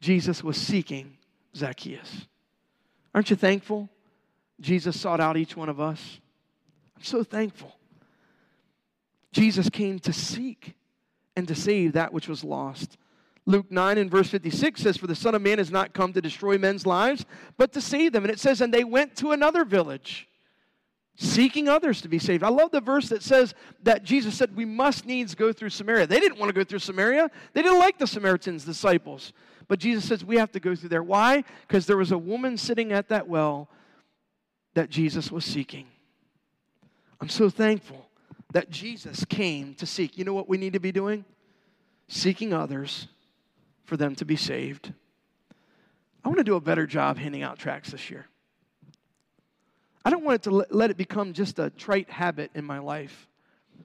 Jesus 0.00 0.42
was 0.42 0.56
seeking 0.56 1.18
Zacchaeus. 1.54 2.26
Aren't 3.14 3.30
you 3.30 3.36
thankful? 3.36 3.88
Jesus 4.60 4.98
sought 4.98 5.20
out 5.20 5.36
each 5.36 5.56
one 5.56 5.68
of 5.68 5.78
us. 5.80 6.18
I'm 6.96 7.04
so 7.04 7.22
thankful. 7.22 7.77
Jesus 9.32 9.68
came 9.68 9.98
to 10.00 10.12
seek 10.12 10.74
and 11.36 11.46
to 11.48 11.54
save 11.54 11.92
that 11.92 12.12
which 12.12 12.28
was 12.28 12.42
lost. 12.42 12.96
Luke 13.46 13.70
9 13.70 13.96
and 13.96 14.10
verse 14.10 14.28
56 14.28 14.82
says, 14.82 14.96
For 14.96 15.06
the 15.06 15.14
Son 15.14 15.34
of 15.34 15.40
Man 15.40 15.58
has 15.58 15.70
not 15.70 15.94
come 15.94 16.12
to 16.12 16.20
destroy 16.20 16.58
men's 16.58 16.84
lives, 16.84 17.24
but 17.56 17.72
to 17.72 17.80
save 17.80 18.12
them. 18.12 18.24
And 18.24 18.30
it 18.30 18.40
says, 18.40 18.60
And 18.60 18.74
they 18.74 18.84
went 18.84 19.16
to 19.16 19.32
another 19.32 19.64
village, 19.64 20.28
seeking 21.16 21.68
others 21.68 22.02
to 22.02 22.08
be 22.08 22.18
saved. 22.18 22.42
I 22.42 22.48
love 22.48 22.72
the 22.72 22.80
verse 22.80 23.08
that 23.08 23.22
says 23.22 23.54
that 23.84 24.04
Jesus 24.04 24.34
said, 24.36 24.54
We 24.54 24.64
must 24.64 25.06
needs 25.06 25.34
go 25.34 25.52
through 25.52 25.70
Samaria. 25.70 26.06
They 26.06 26.20
didn't 26.20 26.38
want 26.38 26.50
to 26.50 26.54
go 26.54 26.64
through 26.64 26.80
Samaria, 26.80 27.30
they 27.54 27.62
didn't 27.62 27.78
like 27.78 27.98
the 27.98 28.06
Samaritans' 28.06 28.64
disciples. 28.64 29.32
But 29.66 29.78
Jesus 29.78 30.06
says, 30.06 30.24
We 30.24 30.36
have 30.36 30.52
to 30.52 30.60
go 30.60 30.74
through 30.74 30.90
there. 30.90 31.02
Why? 31.02 31.44
Because 31.66 31.86
there 31.86 31.96
was 31.96 32.12
a 32.12 32.18
woman 32.18 32.56
sitting 32.56 32.92
at 32.92 33.08
that 33.08 33.28
well 33.28 33.68
that 34.74 34.90
Jesus 34.90 35.30
was 35.30 35.44
seeking. 35.44 35.86
I'm 37.20 37.28
so 37.28 37.48
thankful 37.48 38.07
that 38.52 38.70
Jesus 38.70 39.24
came 39.24 39.74
to 39.74 39.86
seek. 39.86 40.16
You 40.16 40.24
know 40.24 40.34
what 40.34 40.48
we 40.48 40.56
need 40.56 40.72
to 40.72 40.80
be 40.80 40.92
doing? 40.92 41.24
Seeking 42.08 42.52
others 42.52 43.08
for 43.84 43.96
them 43.96 44.14
to 44.16 44.24
be 44.24 44.36
saved. 44.36 44.92
I 46.24 46.28
want 46.28 46.38
to 46.38 46.44
do 46.44 46.56
a 46.56 46.60
better 46.60 46.86
job 46.86 47.18
handing 47.18 47.42
out 47.42 47.58
tracts 47.58 47.90
this 47.90 48.10
year. 48.10 48.26
I 50.04 50.10
don't 50.10 50.24
want 50.24 50.36
it 50.36 50.42
to 50.44 50.66
let 50.70 50.90
it 50.90 50.96
become 50.96 51.32
just 51.32 51.58
a 51.58 51.70
trite 51.70 52.08
habit 52.08 52.50
in 52.54 52.64
my 52.64 52.78
life 52.78 53.28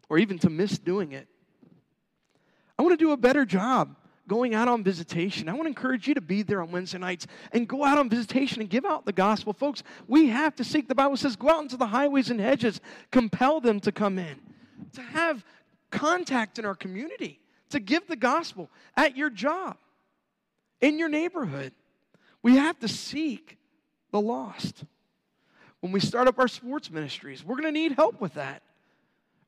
or 0.09 0.17
even 0.17 0.39
to 0.39 0.49
miss 0.49 0.77
doing 0.77 1.11
it. 1.11 1.27
I 2.77 2.83
want 2.83 2.97
to 2.97 3.03
do 3.03 3.11
a 3.11 3.17
better 3.17 3.45
job 3.45 3.95
going 4.27 4.55
out 4.55 4.67
on 4.67 4.83
visitation. 4.83 5.49
I 5.49 5.51
want 5.51 5.63
to 5.63 5.67
encourage 5.67 6.07
you 6.07 6.13
to 6.13 6.21
be 6.21 6.43
there 6.43 6.61
on 6.61 6.71
Wednesday 6.71 6.97
nights 6.97 7.27
and 7.51 7.67
go 7.67 7.83
out 7.83 7.97
on 7.97 8.09
visitation 8.09 8.61
and 8.61 8.69
give 8.69 8.85
out 8.85 9.05
the 9.05 9.11
gospel. 9.11 9.53
Folks, 9.53 9.83
we 10.07 10.27
have 10.27 10.55
to 10.55 10.63
seek. 10.63 10.87
The 10.87 10.95
Bible 10.95 11.17
says, 11.17 11.35
go 11.35 11.49
out 11.49 11.61
into 11.61 11.77
the 11.77 11.87
highways 11.87 12.29
and 12.29 12.39
hedges, 12.39 12.79
compel 13.11 13.59
them 13.59 13.79
to 13.81 13.91
come 13.91 14.17
in, 14.17 14.39
to 14.93 15.01
have 15.01 15.43
contact 15.91 16.59
in 16.59 16.65
our 16.65 16.75
community, 16.75 17.39
to 17.69 17.79
give 17.79 18.07
the 18.07 18.15
gospel 18.15 18.69
at 18.95 19.15
your 19.15 19.29
job 19.29 19.77
in 20.81 20.99
your 20.99 21.09
neighborhood. 21.09 21.71
We 22.41 22.57
have 22.57 22.79
to 22.79 22.87
seek 22.87 23.57
the 24.11 24.19
lost. 24.19 24.83
When 25.79 25.91
we 25.91 25.99
start 25.99 26.27
up 26.27 26.39
our 26.39 26.47
sports 26.47 26.89
ministries, 26.91 27.43
we're 27.43 27.55
going 27.55 27.73
to 27.73 27.79
need 27.79 27.93
help 27.93 28.21
with 28.21 28.35
that. 28.35 28.61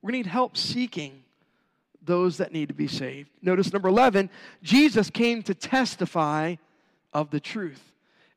We're 0.00 0.10
going 0.10 0.22
to 0.22 0.28
need 0.28 0.32
help 0.32 0.56
seeking 0.56 1.22
those 2.02 2.38
that 2.38 2.52
need 2.52 2.68
to 2.68 2.74
be 2.74 2.88
saved. 2.88 3.30
Notice 3.42 3.72
number 3.72 3.88
11 3.88 4.30
Jesus 4.62 5.10
came 5.10 5.42
to 5.42 5.54
testify 5.54 6.56
of 7.12 7.30
the 7.30 7.40
truth. 7.40 7.82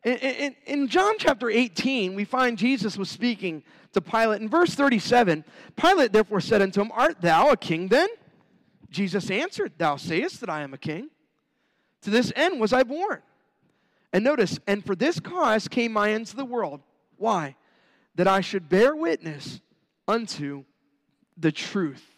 In, 0.03 0.13
in, 0.17 0.55
in, 0.65 0.87
John 0.87 1.15
chapter 1.17 1.49
18, 1.49 2.15
we 2.15 2.23
find 2.23 2.57
Jesus 2.57 2.97
was 2.97 3.09
speaking 3.09 3.63
to 3.91 3.99
Pilate. 3.99 4.41
In 4.41 4.47
verse 4.47 4.73
37, 4.73 5.43
Pilate 5.75 6.13
therefore 6.13 6.39
said 6.39 6.61
unto 6.61 6.81
him, 6.81 6.91
Art 6.93 7.19
thou 7.19 7.49
a 7.49 7.57
king 7.57 7.89
then? 7.89 8.07
Jesus 8.89 9.29
answered, 9.29 9.73
Thou 9.77 9.97
sayest 9.97 10.39
that 10.39 10.49
I 10.49 10.61
am 10.61 10.73
a 10.73 10.77
king. 10.77 11.09
To 12.03 12.09
this 12.09 12.31
end 12.35 12.61
was 12.61 12.71
I 12.71 12.83
born. 12.83 13.21
And 14.13 14.23
notice, 14.23 14.57
and 14.65 14.85
for 14.85 14.95
this 14.95 15.19
cause 15.19 15.67
came 15.67 15.97
I 15.97 16.09
into 16.09 16.35
the 16.35 16.45
world. 16.45 16.81
Why? 17.17 17.55
That 18.15 18.27
I 18.27 18.41
should 18.41 18.69
bear 18.69 18.95
witness 18.95 19.59
unto 20.07 20.63
the 21.37 21.51
truth. 21.51 22.15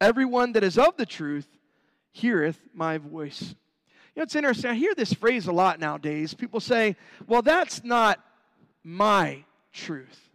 Everyone 0.00 0.52
that 0.52 0.62
is 0.62 0.76
of 0.76 0.96
the 0.96 1.06
truth 1.06 1.48
heareth 2.12 2.60
my 2.74 2.98
voice. 2.98 3.54
You 4.16 4.20
know, 4.20 4.24
it's 4.24 4.34
interesting. 4.34 4.70
I 4.70 4.74
hear 4.74 4.94
this 4.94 5.12
phrase 5.12 5.46
a 5.46 5.52
lot 5.52 5.78
nowadays. 5.78 6.32
People 6.32 6.58
say, 6.58 6.96
well, 7.26 7.42
that's 7.42 7.84
not 7.84 8.18
my 8.82 9.44
truth. 9.74 10.30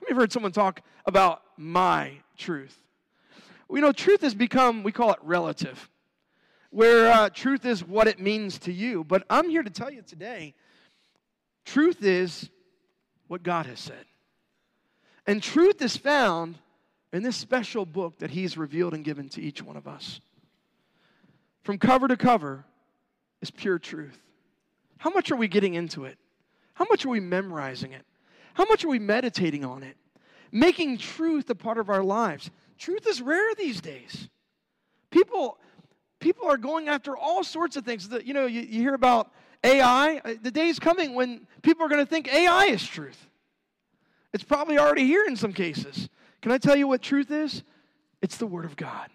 Have 0.00 0.08
you 0.10 0.16
heard 0.16 0.32
someone 0.32 0.50
talk 0.50 0.82
about 1.06 1.40
my 1.56 2.14
truth? 2.36 2.76
Well, 3.68 3.78
you 3.78 3.82
know, 3.82 3.92
truth 3.92 4.22
has 4.22 4.34
become, 4.34 4.82
we 4.82 4.90
call 4.90 5.12
it 5.12 5.20
relative 5.22 5.88
where 6.72 7.12
uh, 7.12 7.28
truth 7.28 7.66
is 7.66 7.84
what 7.84 8.08
it 8.08 8.18
means 8.18 8.58
to 8.60 8.72
you. 8.72 9.04
But 9.04 9.24
I'm 9.30 9.48
here 9.48 9.62
to 9.62 9.70
tell 9.70 9.90
you 9.90 10.02
today 10.02 10.54
truth 11.64 12.02
is 12.02 12.50
what 13.28 13.42
God 13.42 13.66
has 13.66 13.78
said. 13.78 14.04
And 15.26 15.40
truth 15.40 15.80
is 15.80 15.96
found 15.96 16.58
in 17.12 17.22
this 17.22 17.36
special 17.36 17.86
book 17.86 18.18
that 18.18 18.30
He's 18.30 18.56
revealed 18.56 18.94
and 18.94 19.04
given 19.04 19.28
to 19.30 19.40
each 19.40 19.62
one 19.62 19.76
of 19.76 19.86
us. 19.86 20.20
From 21.62 21.78
cover 21.78 22.08
to 22.08 22.16
cover 22.16 22.64
is 23.42 23.50
pure 23.50 23.78
truth. 23.78 24.18
How 24.98 25.10
much 25.10 25.30
are 25.30 25.36
we 25.36 25.48
getting 25.48 25.74
into 25.74 26.04
it? 26.04 26.16
How 26.74 26.86
much 26.88 27.04
are 27.04 27.10
we 27.10 27.20
memorizing 27.20 27.92
it? 27.92 28.06
How 28.54 28.64
much 28.64 28.84
are 28.84 28.88
we 28.88 28.98
meditating 28.98 29.64
on 29.64 29.82
it? 29.82 29.96
Making 30.50 30.96
truth 30.96 31.50
a 31.50 31.54
part 31.54 31.78
of 31.78 31.90
our 31.90 32.02
lives. 32.02 32.50
Truth 32.78 33.06
is 33.06 33.20
rare 33.20 33.54
these 33.54 33.80
days. 33.80 34.28
People, 35.10 35.58
people 36.20 36.48
are 36.48 36.56
going 36.56 36.88
after 36.88 37.16
all 37.16 37.44
sorts 37.44 37.76
of 37.76 37.84
things. 37.84 38.08
You 38.24 38.32
know, 38.32 38.46
you, 38.46 38.60
you 38.60 38.80
hear 38.80 38.94
about 38.94 39.30
AI. 39.64 40.20
Uh, 40.24 40.34
the 40.40 40.50
day 40.50 40.68
is 40.68 40.78
coming 40.78 41.14
when 41.14 41.46
people 41.62 41.84
are 41.84 41.88
going 41.88 42.04
to 42.04 42.08
think 42.08 42.32
AI 42.32 42.66
is 42.66 42.86
truth. 42.86 43.28
It's 44.32 44.44
probably 44.44 44.78
already 44.78 45.04
here 45.04 45.24
in 45.26 45.36
some 45.36 45.52
cases. 45.52 46.08
Can 46.40 46.52
I 46.52 46.58
tell 46.58 46.76
you 46.76 46.88
what 46.88 47.02
truth 47.02 47.30
is? 47.30 47.62
It's 48.20 48.36
the 48.36 48.46
Word 48.46 48.64
of 48.64 48.76
God. 48.76 49.08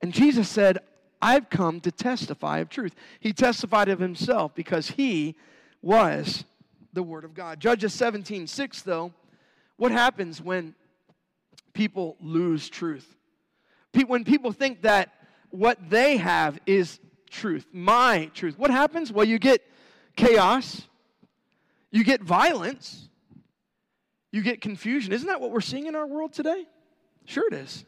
And 0.00 0.12
Jesus 0.12 0.48
said, 0.48 0.78
I've 1.22 1.48
come 1.48 1.80
to 1.82 1.92
testify 1.92 2.58
of 2.58 2.68
truth. 2.68 2.96
He 3.20 3.32
testified 3.32 3.88
of 3.88 4.00
himself 4.00 4.56
because 4.56 4.90
he 4.90 5.36
was 5.80 6.44
the 6.92 7.02
Word 7.02 7.24
of 7.24 7.32
God. 7.32 7.60
Judges 7.60 7.94
17 7.94 8.48
6, 8.48 8.82
though, 8.82 9.12
what 9.76 9.92
happens 9.92 10.42
when 10.42 10.74
people 11.72 12.16
lose 12.20 12.68
truth? 12.68 13.16
When 14.06 14.24
people 14.24 14.50
think 14.52 14.82
that 14.82 15.10
what 15.50 15.78
they 15.88 16.16
have 16.16 16.58
is 16.66 16.98
truth, 17.30 17.66
my 17.72 18.30
truth, 18.34 18.58
what 18.58 18.70
happens? 18.70 19.12
Well, 19.12 19.24
you 19.24 19.38
get 19.38 19.62
chaos, 20.16 20.82
you 21.92 22.02
get 22.02 22.22
violence, 22.22 23.08
you 24.32 24.42
get 24.42 24.60
confusion. 24.60 25.12
Isn't 25.12 25.28
that 25.28 25.40
what 25.40 25.52
we're 25.52 25.60
seeing 25.60 25.86
in 25.86 25.94
our 25.94 26.06
world 26.06 26.32
today? 26.32 26.66
Sure, 27.26 27.46
it 27.46 27.54
is. 27.54 27.84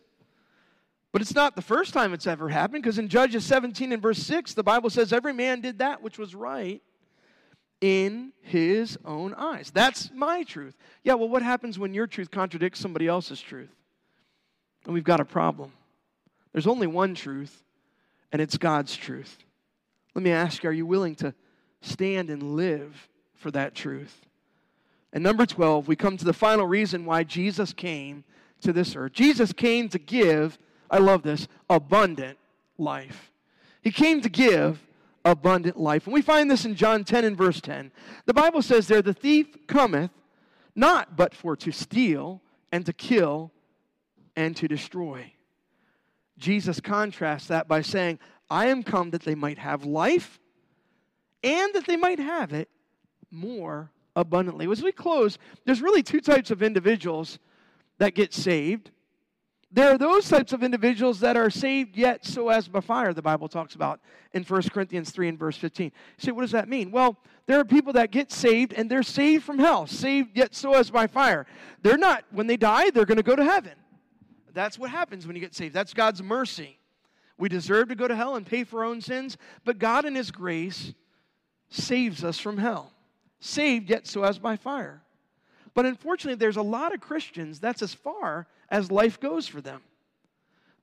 But 1.14 1.22
it's 1.22 1.36
not 1.36 1.54
the 1.54 1.62
first 1.62 1.94
time 1.94 2.12
it's 2.12 2.26
ever 2.26 2.48
happened 2.48 2.82
because 2.82 2.98
in 2.98 3.06
Judges 3.06 3.44
17 3.44 3.92
and 3.92 4.02
verse 4.02 4.18
6, 4.18 4.54
the 4.54 4.64
Bible 4.64 4.90
says, 4.90 5.12
Every 5.12 5.32
man 5.32 5.60
did 5.60 5.78
that 5.78 6.02
which 6.02 6.18
was 6.18 6.34
right 6.34 6.82
in 7.80 8.32
his 8.42 8.98
own 9.04 9.32
eyes. 9.34 9.70
That's 9.72 10.10
my 10.12 10.42
truth. 10.42 10.76
Yeah, 11.04 11.14
well, 11.14 11.28
what 11.28 11.42
happens 11.42 11.78
when 11.78 11.94
your 11.94 12.08
truth 12.08 12.32
contradicts 12.32 12.80
somebody 12.80 13.06
else's 13.06 13.40
truth? 13.40 13.70
And 14.86 14.92
we've 14.92 15.04
got 15.04 15.20
a 15.20 15.24
problem. 15.24 15.72
There's 16.50 16.66
only 16.66 16.88
one 16.88 17.14
truth, 17.14 17.62
and 18.32 18.42
it's 18.42 18.58
God's 18.58 18.96
truth. 18.96 19.38
Let 20.16 20.24
me 20.24 20.32
ask 20.32 20.64
you, 20.64 20.70
are 20.70 20.72
you 20.72 20.84
willing 20.84 21.14
to 21.16 21.32
stand 21.80 22.28
and 22.28 22.56
live 22.56 23.08
for 23.36 23.52
that 23.52 23.76
truth? 23.76 24.26
And 25.12 25.22
number 25.22 25.46
12, 25.46 25.86
we 25.86 25.94
come 25.94 26.16
to 26.16 26.24
the 26.24 26.32
final 26.32 26.66
reason 26.66 27.04
why 27.04 27.22
Jesus 27.22 27.72
came 27.72 28.24
to 28.62 28.72
this 28.72 28.96
earth. 28.96 29.12
Jesus 29.12 29.52
came 29.52 29.88
to 29.90 29.98
give, 30.00 30.58
I 30.94 30.98
love 30.98 31.22
this, 31.24 31.48
abundant 31.68 32.38
life. 32.78 33.32
He 33.82 33.90
came 33.90 34.20
to 34.20 34.28
give 34.28 34.80
abundant 35.24 35.76
life. 35.76 36.06
And 36.06 36.14
we 36.14 36.22
find 36.22 36.48
this 36.48 36.64
in 36.64 36.76
John 36.76 37.02
10 37.02 37.24
and 37.24 37.36
verse 37.36 37.60
10. 37.60 37.90
The 38.26 38.32
Bible 38.32 38.62
says 38.62 38.86
there, 38.86 39.02
the 39.02 39.12
thief 39.12 39.66
cometh 39.66 40.12
not 40.76 41.16
but 41.16 41.34
for 41.34 41.56
to 41.56 41.72
steal 41.72 42.40
and 42.70 42.86
to 42.86 42.92
kill 42.92 43.50
and 44.36 44.56
to 44.56 44.68
destroy. 44.68 45.32
Jesus 46.38 46.78
contrasts 46.78 47.48
that 47.48 47.66
by 47.66 47.80
saying, 47.80 48.20
I 48.48 48.66
am 48.66 48.84
come 48.84 49.10
that 49.10 49.22
they 49.22 49.34
might 49.34 49.58
have 49.58 49.84
life 49.84 50.38
and 51.42 51.74
that 51.74 51.88
they 51.88 51.96
might 51.96 52.20
have 52.20 52.52
it 52.52 52.68
more 53.32 53.90
abundantly. 54.14 54.70
As 54.70 54.80
we 54.80 54.92
close, 54.92 55.38
there's 55.64 55.82
really 55.82 56.04
two 56.04 56.20
types 56.20 56.52
of 56.52 56.62
individuals 56.62 57.40
that 57.98 58.14
get 58.14 58.32
saved. 58.32 58.92
There 59.74 59.90
are 59.92 59.98
those 59.98 60.28
types 60.28 60.52
of 60.52 60.62
individuals 60.62 61.18
that 61.18 61.36
are 61.36 61.50
saved 61.50 61.96
yet 61.96 62.24
so 62.24 62.48
as 62.48 62.68
by 62.68 62.78
fire, 62.78 63.12
the 63.12 63.20
Bible 63.20 63.48
talks 63.48 63.74
about 63.74 63.98
in 64.32 64.44
1 64.44 64.62
Corinthians 64.72 65.10
3 65.10 65.30
and 65.30 65.38
verse 65.38 65.56
15. 65.56 65.86
You 65.86 65.92
say, 66.16 66.30
what 66.30 66.42
does 66.42 66.52
that 66.52 66.68
mean? 66.68 66.92
Well, 66.92 67.16
there 67.46 67.58
are 67.58 67.64
people 67.64 67.92
that 67.94 68.12
get 68.12 68.30
saved 68.30 68.72
and 68.72 68.88
they're 68.88 69.02
saved 69.02 69.42
from 69.42 69.58
hell, 69.58 69.88
saved 69.88 70.36
yet 70.36 70.54
so 70.54 70.74
as 70.74 70.92
by 70.92 71.08
fire. 71.08 71.44
They're 71.82 71.98
not, 71.98 72.24
when 72.30 72.46
they 72.46 72.56
die, 72.56 72.90
they're 72.90 73.04
going 73.04 73.16
to 73.16 73.24
go 73.24 73.34
to 73.34 73.42
heaven. 73.42 73.72
That's 74.52 74.78
what 74.78 74.90
happens 74.90 75.26
when 75.26 75.34
you 75.34 75.42
get 75.42 75.56
saved. 75.56 75.74
That's 75.74 75.92
God's 75.92 76.22
mercy. 76.22 76.78
We 77.36 77.48
deserve 77.48 77.88
to 77.88 77.96
go 77.96 78.06
to 78.06 78.14
hell 78.14 78.36
and 78.36 78.46
pay 78.46 78.62
for 78.62 78.84
our 78.84 78.84
own 78.84 79.00
sins, 79.00 79.36
but 79.64 79.80
God 79.80 80.04
in 80.04 80.14
His 80.14 80.30
grace 80.30 80.94
saves 81.68 82.22
us 82.22 82.38
from 82.38 82.58
hell. 82.58 82.92
Saved 83.40 83.90
yet 83.90 84.06
so 84.06 84.22
as 84.22 84.38
by 84.38 84.54
fire. 84.54 85.02
But 85.74 85.86
unfortunately, 85.86 86.36
there's 86.36 86.56
a 86.56 86.62
lot 86.62 86.94
of 86.94 87.00
Christians 87.00 87.58
that's 87.58 87.82
as 87.82 87.92
far 87.92 88.46
as 88.70 88.90
life 88.90 89.20
goes 89.20 89.46
for 89.46 89.60
them. 89.60 89.82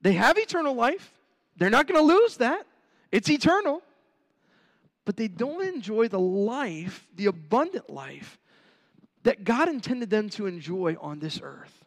They 0.02 0.12
have 0.12 0.38
eternal 0.38 0.74
life, 0.74 1.12
they're 1.56 1.70
not 1.70 1.86
going 1.86 2.00
to 2.00 2.14
lose 2.14 2.36
that, 2.36 2.66
it's 3.10 3.30
eternal. 3.30 3.82
But 5.04 5.16
they 5.16 5.26
don't 5.26 5.66
enjoy 5.66 6.06
the 6.06 6.20
life, 6.20 7.08
the 7.16 7.26
abundant 7.26 7.90
life 7.90 8.38
that 9.24 9.42
God 9.42 9.68
intended 9.68 10.10
them 10.10 10.28
to 10.30 10.46
enjoy 10.46 10.96
on 11.00 11.18
this 11.18 11.40
earth. 11.42 11.84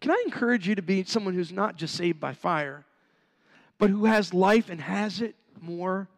Can 0.00 0.12
I 0.12 0.22
encourage 0.24 0.68
you 0.68 0.74
to 0.76 0.82
be 0.82 1.02
someone 1.04 1.34
who's 1.34 1.52
not 1.52 1.76
just 1.76 1.94
saved 1.94 2.20
by 2.20 2.32
fire, 2.32 2.84
but 3.78 3.90
who 3.90 4.04
has 4.04 4.32
life 4.32 4.70
and 4.70 4.80
has 4.80 5.20
it 5.20 5.34
more 5.60 6.08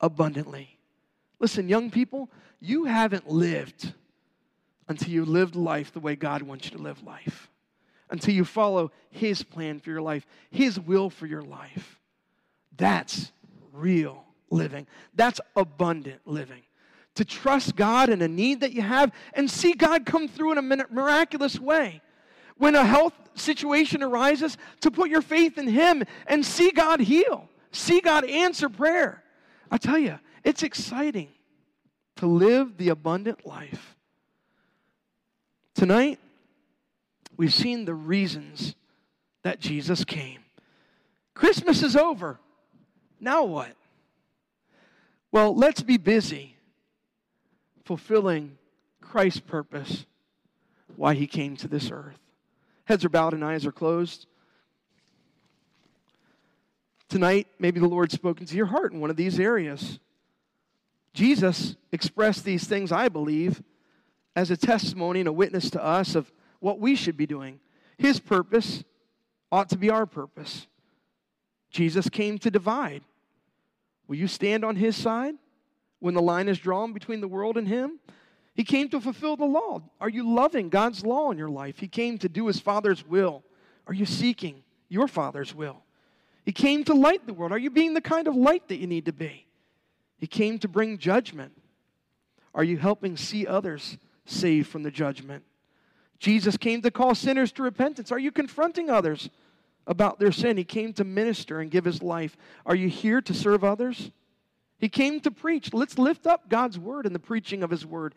abundantly? 0.00 0.78
Listen, 1.40 1.68
young 1.68 1.90
people, 1.90 2.30
you 2.60 2.84
haven't 2.84 3.28
lived 3.28 3.92
until 4.88 5.10
you 5.10 5.24
lived 5.24 5.56
life 5.56 5.92
the 5.92 6.00
way 6.00 6.16
God 6.16 6.42
wants 6.42 6.66
you 6.66 6.76
to 6.76 6.82
live 6.82 7.02
life, 7.02 7.50
until 8.10 8.34
you 8.34 8.44
follow 8.44 8.92
His 9.10 9.42
plan 9.42 9.80
for 9.80 9.90
your 9.90 10.02
life, 10.02 10.26
His 10.50 10.78
will 10.78 11.10
for 11.10 11.26
your 11.26 11.42
life. 11.42 12.00
That's 12.76 13.32
real 13.72 14.24
living. 14.50 14.86
That's 15.14 15.40
abundant 15.56 16.20
living. 16.24 16.62
To 17.16 17.24
trust 17.24 17.76
God 17.76 18.08
in 18.08 18.22
a 18.22 18.28
need 18.28 18.60
that 18.60 18.72
you 18.72 18.82
have 18.82 19.12
and 19.32 19.50
see 19.50 19.72
God 19.72 20.04
come 20.04 20.26
through 20.28 20.52
in 20.52 20.58
a 20.58 20.86
miraculous 20.90 21.58
way. 21.58 22.00
When 22.56 22.74
a 22.74 22.84
health 22.84 23.14
situation 23.34 24.02
arises, 24.02 24.56
to 24.80 24.90
put 24.90 25.10
your 25.10 25.22
faith 25.22 25.58
in 25.58 25.68
Him 25.68 26.04
and 26.26 26.44
see 26.44 26.70
God 26.70 27.00
heal, 27.00 27.48
see 27.72 28.00
God 28.00 28.24
answer 28.24 28.68
prayer. 28.68 29.22
I 29.70 29.78
tell 29.78 29.98
you, 29.98 30.18
it's 30.44 30.62
exciting 30.62 31.28
to 32.16 32.26
live 32.26 32.76
the 32.76 32.90
abundant 32.90 33.46
life. 33.46 33.93
Tonight, 35.74 36.20
we've 37.36 37.52
seen 37.52 37.84
the 37.84 37.94
reasons 37.94 38.76
that 39.42 39.60
Jesus 39.60 40.04
came. 40.04 40.40
Christmas 41.34 41.82
is 41.82 41.96
over. 41.96 42.38
Now 43.20 43.44
what? 43.44 43.74
Well, 45.32 45.54
let's 45.54 45.82
be 45.82 45.96
busy 45.96 46.56
fulfilling 47.84 48.56
Christ's 49.00 49.40
purpose 49.40 50.06
why 50.96 51.14
he 51.14 51.26
came 51.26 51.56
to 51.56 51.68
this 51.68 51.90
earth. 51.90 52.18
Heads 52.84 53.04
are 53.04 53.08
bowed 53.08 53.34
and 53.34 53.44
eyes 53.44 53.66
are 53.66 53.72
closed. 53.72 54.26
Tonight, 57.08 57.48
maybe 57.58 57.80
the 57.80 57.88
Lord's 57.88 58.14
spoken 58.14 58.46
to 58.46 58.56
your 58.56 58.66
heart 58.66 58.92
in 58.92 59.00
one 59.00 59.10
of 59.10 59.16
these 59.16 59.40
areas. 59.40 59.98
Jesus 61.12 61.76
expressed 61.92 62.44
these 62.44 62.64
things, 62.64 62.92
I 62.92 63.08
believe, 63.08 63.62
as 64.36 64.50
a 64.50 64.56
testimony 64.56 65.20
and 65.20 65.28
a 65.28 65.32
witness 65.32 65.70
to 65.70 65.84
us 65.84 66.14
of 66.14 66.32
what 66.60 66.80
we 66.80 66.94
should 66.96 67.16
be 67.16 67.26
doing. 67.26 67.60
His 67.98 68.18
purpose 68.20 68.84
ought 69.52 69.68
to 69.70 69.78
be 69.78 69.90
our 69.90 70.06
purpose. 70.06 70.66
Jesus 71.70 72.08
came 72.08 72.38
to 72.38 72.50
divide. 72.50 73.02
Will 74.06 74.16
you 74.16 74.28
stand 74.28 74.64
on 74.64 74.76
his 74.76 74.96
side 74.96 75.34
when 76.00 76.14
the 76.14 76.22
line 76.22 76.48
is 76.48 76.58
drawn 76.58 76.92
between 76.92 77.20
the 77.20 77.28
world 77.28 77.56
and 77.56 77.66
him? 77.66 77.98
He 78.54 78.64
came 78.64 78.88
to 78.90 79.00
fulfill 79.00 79.36
the 79.36 79.44
law. 79.44 79.82
Are 80.00 80.08
you 80.08 80.28
loving 80.32 80.68
God's 80.68 81.04
law 81.04 81.30
in 81.30 81.38
your 81.38 81.48
life? 81.48 81.78
He 81.78 81.88
came 81.88 82.18
to 82.18 82.28
do 82.28 82.46
his 82.46 82.60
Father's 82.60 83.06
will. 83.06 83.42
Are 83.86 83.94
you 83.94 84.06
seeking 84.06 84.62
your 84.88 85.08
Father's 85.08 85.54
will? 85.54 85.82
He 86.44 86.52
came 86.52 86.84
to 86.84 86.94
light 86.94 87.26
the 87.26 87.34
world. 87.34 87.52
Are 87.52 87.58
you 87.58 87.70
being 87.70 87.94
the 87.94 88.00
kind 88.00 88.28
of 88.28 88.36
light 88.36 88.68
that 88.68 88.76
you 88.76 88.86
need 88.86 89.06
to 89.06 89.12
be? 89.12 89.46
He 90.18 90.26
came 90.26 90.58
to 90.60 90.68
bring 90.68 90.98
judgment. 90.98 91.52
Are 92.54 92.64
you 92.64 92.76
helping 92.76 93.16
see 93.16 93.46
others 93.46 93.98
saved 94.26 94.68
from 94.68 94.82
the 94.82 94.90
judgment. 94.90 95.44
Jesus 96.18 96.56
came 96.56 96.80
to 96.82 96.90
call 96.90 97.14
sinners 97.14 97.52
to 97.52 97.62
repentance. 97.62 98.10
Are 98.10 98.18
you 98.18 98.32
confronting 98.32 98.88
others 98.88 99.28
about 99.86 100.18
their 100.18 100.32
sin? 100.32 100.56
He 100.56 100.64
came 100.64 100.92
to 100.94 101.04
minister 101.04 101.60
and 101.60 101.70
give 101.70 101.84
his 101.84 102.02
life. 102.02 102.36
Are 102.64 102.74
you 102.74 102.88
here 102.88 103.20
to 103.20 103.34
serve 103.34 103.64
others? 103.64 104.10
He 104.78 104.88
came 104.88 105.20
to 105.20 105.30
preach. 105.30 105.72
Let's 105.72 105.98
lift 105.98 106.26
up 106.26 106.48
God's 106.48 106.78
word 106.78 107.06
and 107.06 107.14
the 107.14 107.20
preaching 107.20 107.62
of 107.62 107.70
his 107.70 107.84
word. 107.84 108.14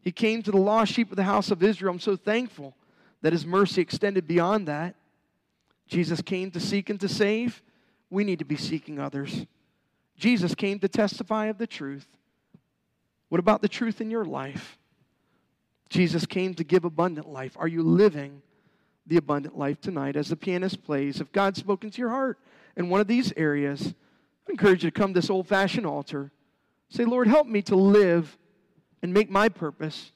He 0.00 0.12
came 0.12 0.42
to 0.42 0.50
the 0.50 0.58
lost 0.58 0.92
sheep 0.92 1.10
of 1.10 1.16
the 1.16 1.24
house 1.24 1.50
of 1.50 1.62
Israel. 1.62 1.92
I'm 1.92 2.00
so 2.00 2.16
thankful 2.16 2.74
that 3.22 3.32
his 3.32 3.44
mercy 3.44 3.80
extended 3.80 4.26
beyond 4.26 4.68
that. 4.68 4.94
Jesus 5.86 6.22
came 6.22 6.50
to 6.52 6.60
seek 6.60 6.90
and 6.90 7.00
to 7.00 7.08
save. 7.08 7.62
We 8.10 8.24
need 8.24 8.38
to 8.38 8.44
be 8.44 8.56
seeking 8.56 8.98
others. 9.00 9.46
Jesus 10.16 10.54
came 10.54 10.78
to 10.80 10.88
testify 10.88 11.46
of 11.46 11.58
the 11.58 11.66
truth. 11.66 12.06
What 13.28 13.38
about 13.38 13.62
the 13.62 13.68
truth 13.68 14.00
in 14.00 14.10
your 14.10 14.24
life? 14.24 14.77
Jesus 15.88 16.26
came 16.26 16.54
to 16.54 16.64
give 16.64 16.84
abundant 16.84 17.28
life. 17.28 17.56
Are 17.58 17.68
you 17.68 17.82
living 17.82 18.42
the 19.06 19.16
abundant 19.16 19.56
life 19.56 19.80
tonight 19.80 20.16
as 20.16 20.28
the 20.28 20.36
pianist 20.36 20.84
plays? 20.84 21.20
If 21.20 21.32
God's 21.32 21.58
spoken 21.58 21.90
to 21.90 21.98
your 21.98 22.10
heart 22.10 22.38
in 22.76 22.88
one 22.88 23.00
of 23.00 23.06
these 23.06 23.32
areas, 23.36 23.94
I 24.46 24.52
encourage 24.52 24.84
you 24.84 24.90
to 24.90 24.98
come 24.98 25.14
to 25.14 25.20
this 25.20 25.30
old 25.30 25.48
fashioned 25.48 25.86
altar. 25.86 26.30
Say, 26.90 27.04
Lord, 27.04 27.28
help 27.28 27.46
me 27.46 27.62
to 27.62 27.76
live 27.76 28.36
and 29.02 29.12
make 29.12 29.30
my 29.30 29.48
purpose 29.48 30.12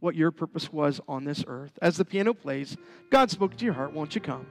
what 0.00 0.14
your 0.14 0.30
purpose 0.30 0.72
was 0.72 1.00
on 1.06 1.24
this 1.24 1.44
earth. 1.46 1.78
As 1.82 1.96
the 1.96 2.04
piano 2.04 2.34
plays, 2.34 2.76
God 3.10 3.30
spoke 3.30 3.56
to 3.56 3.64
your 3.64 3.74
heart. 3.74 3.92
Won't 3.92 4.14
you 4.14 4.20
come? 4.20 4.46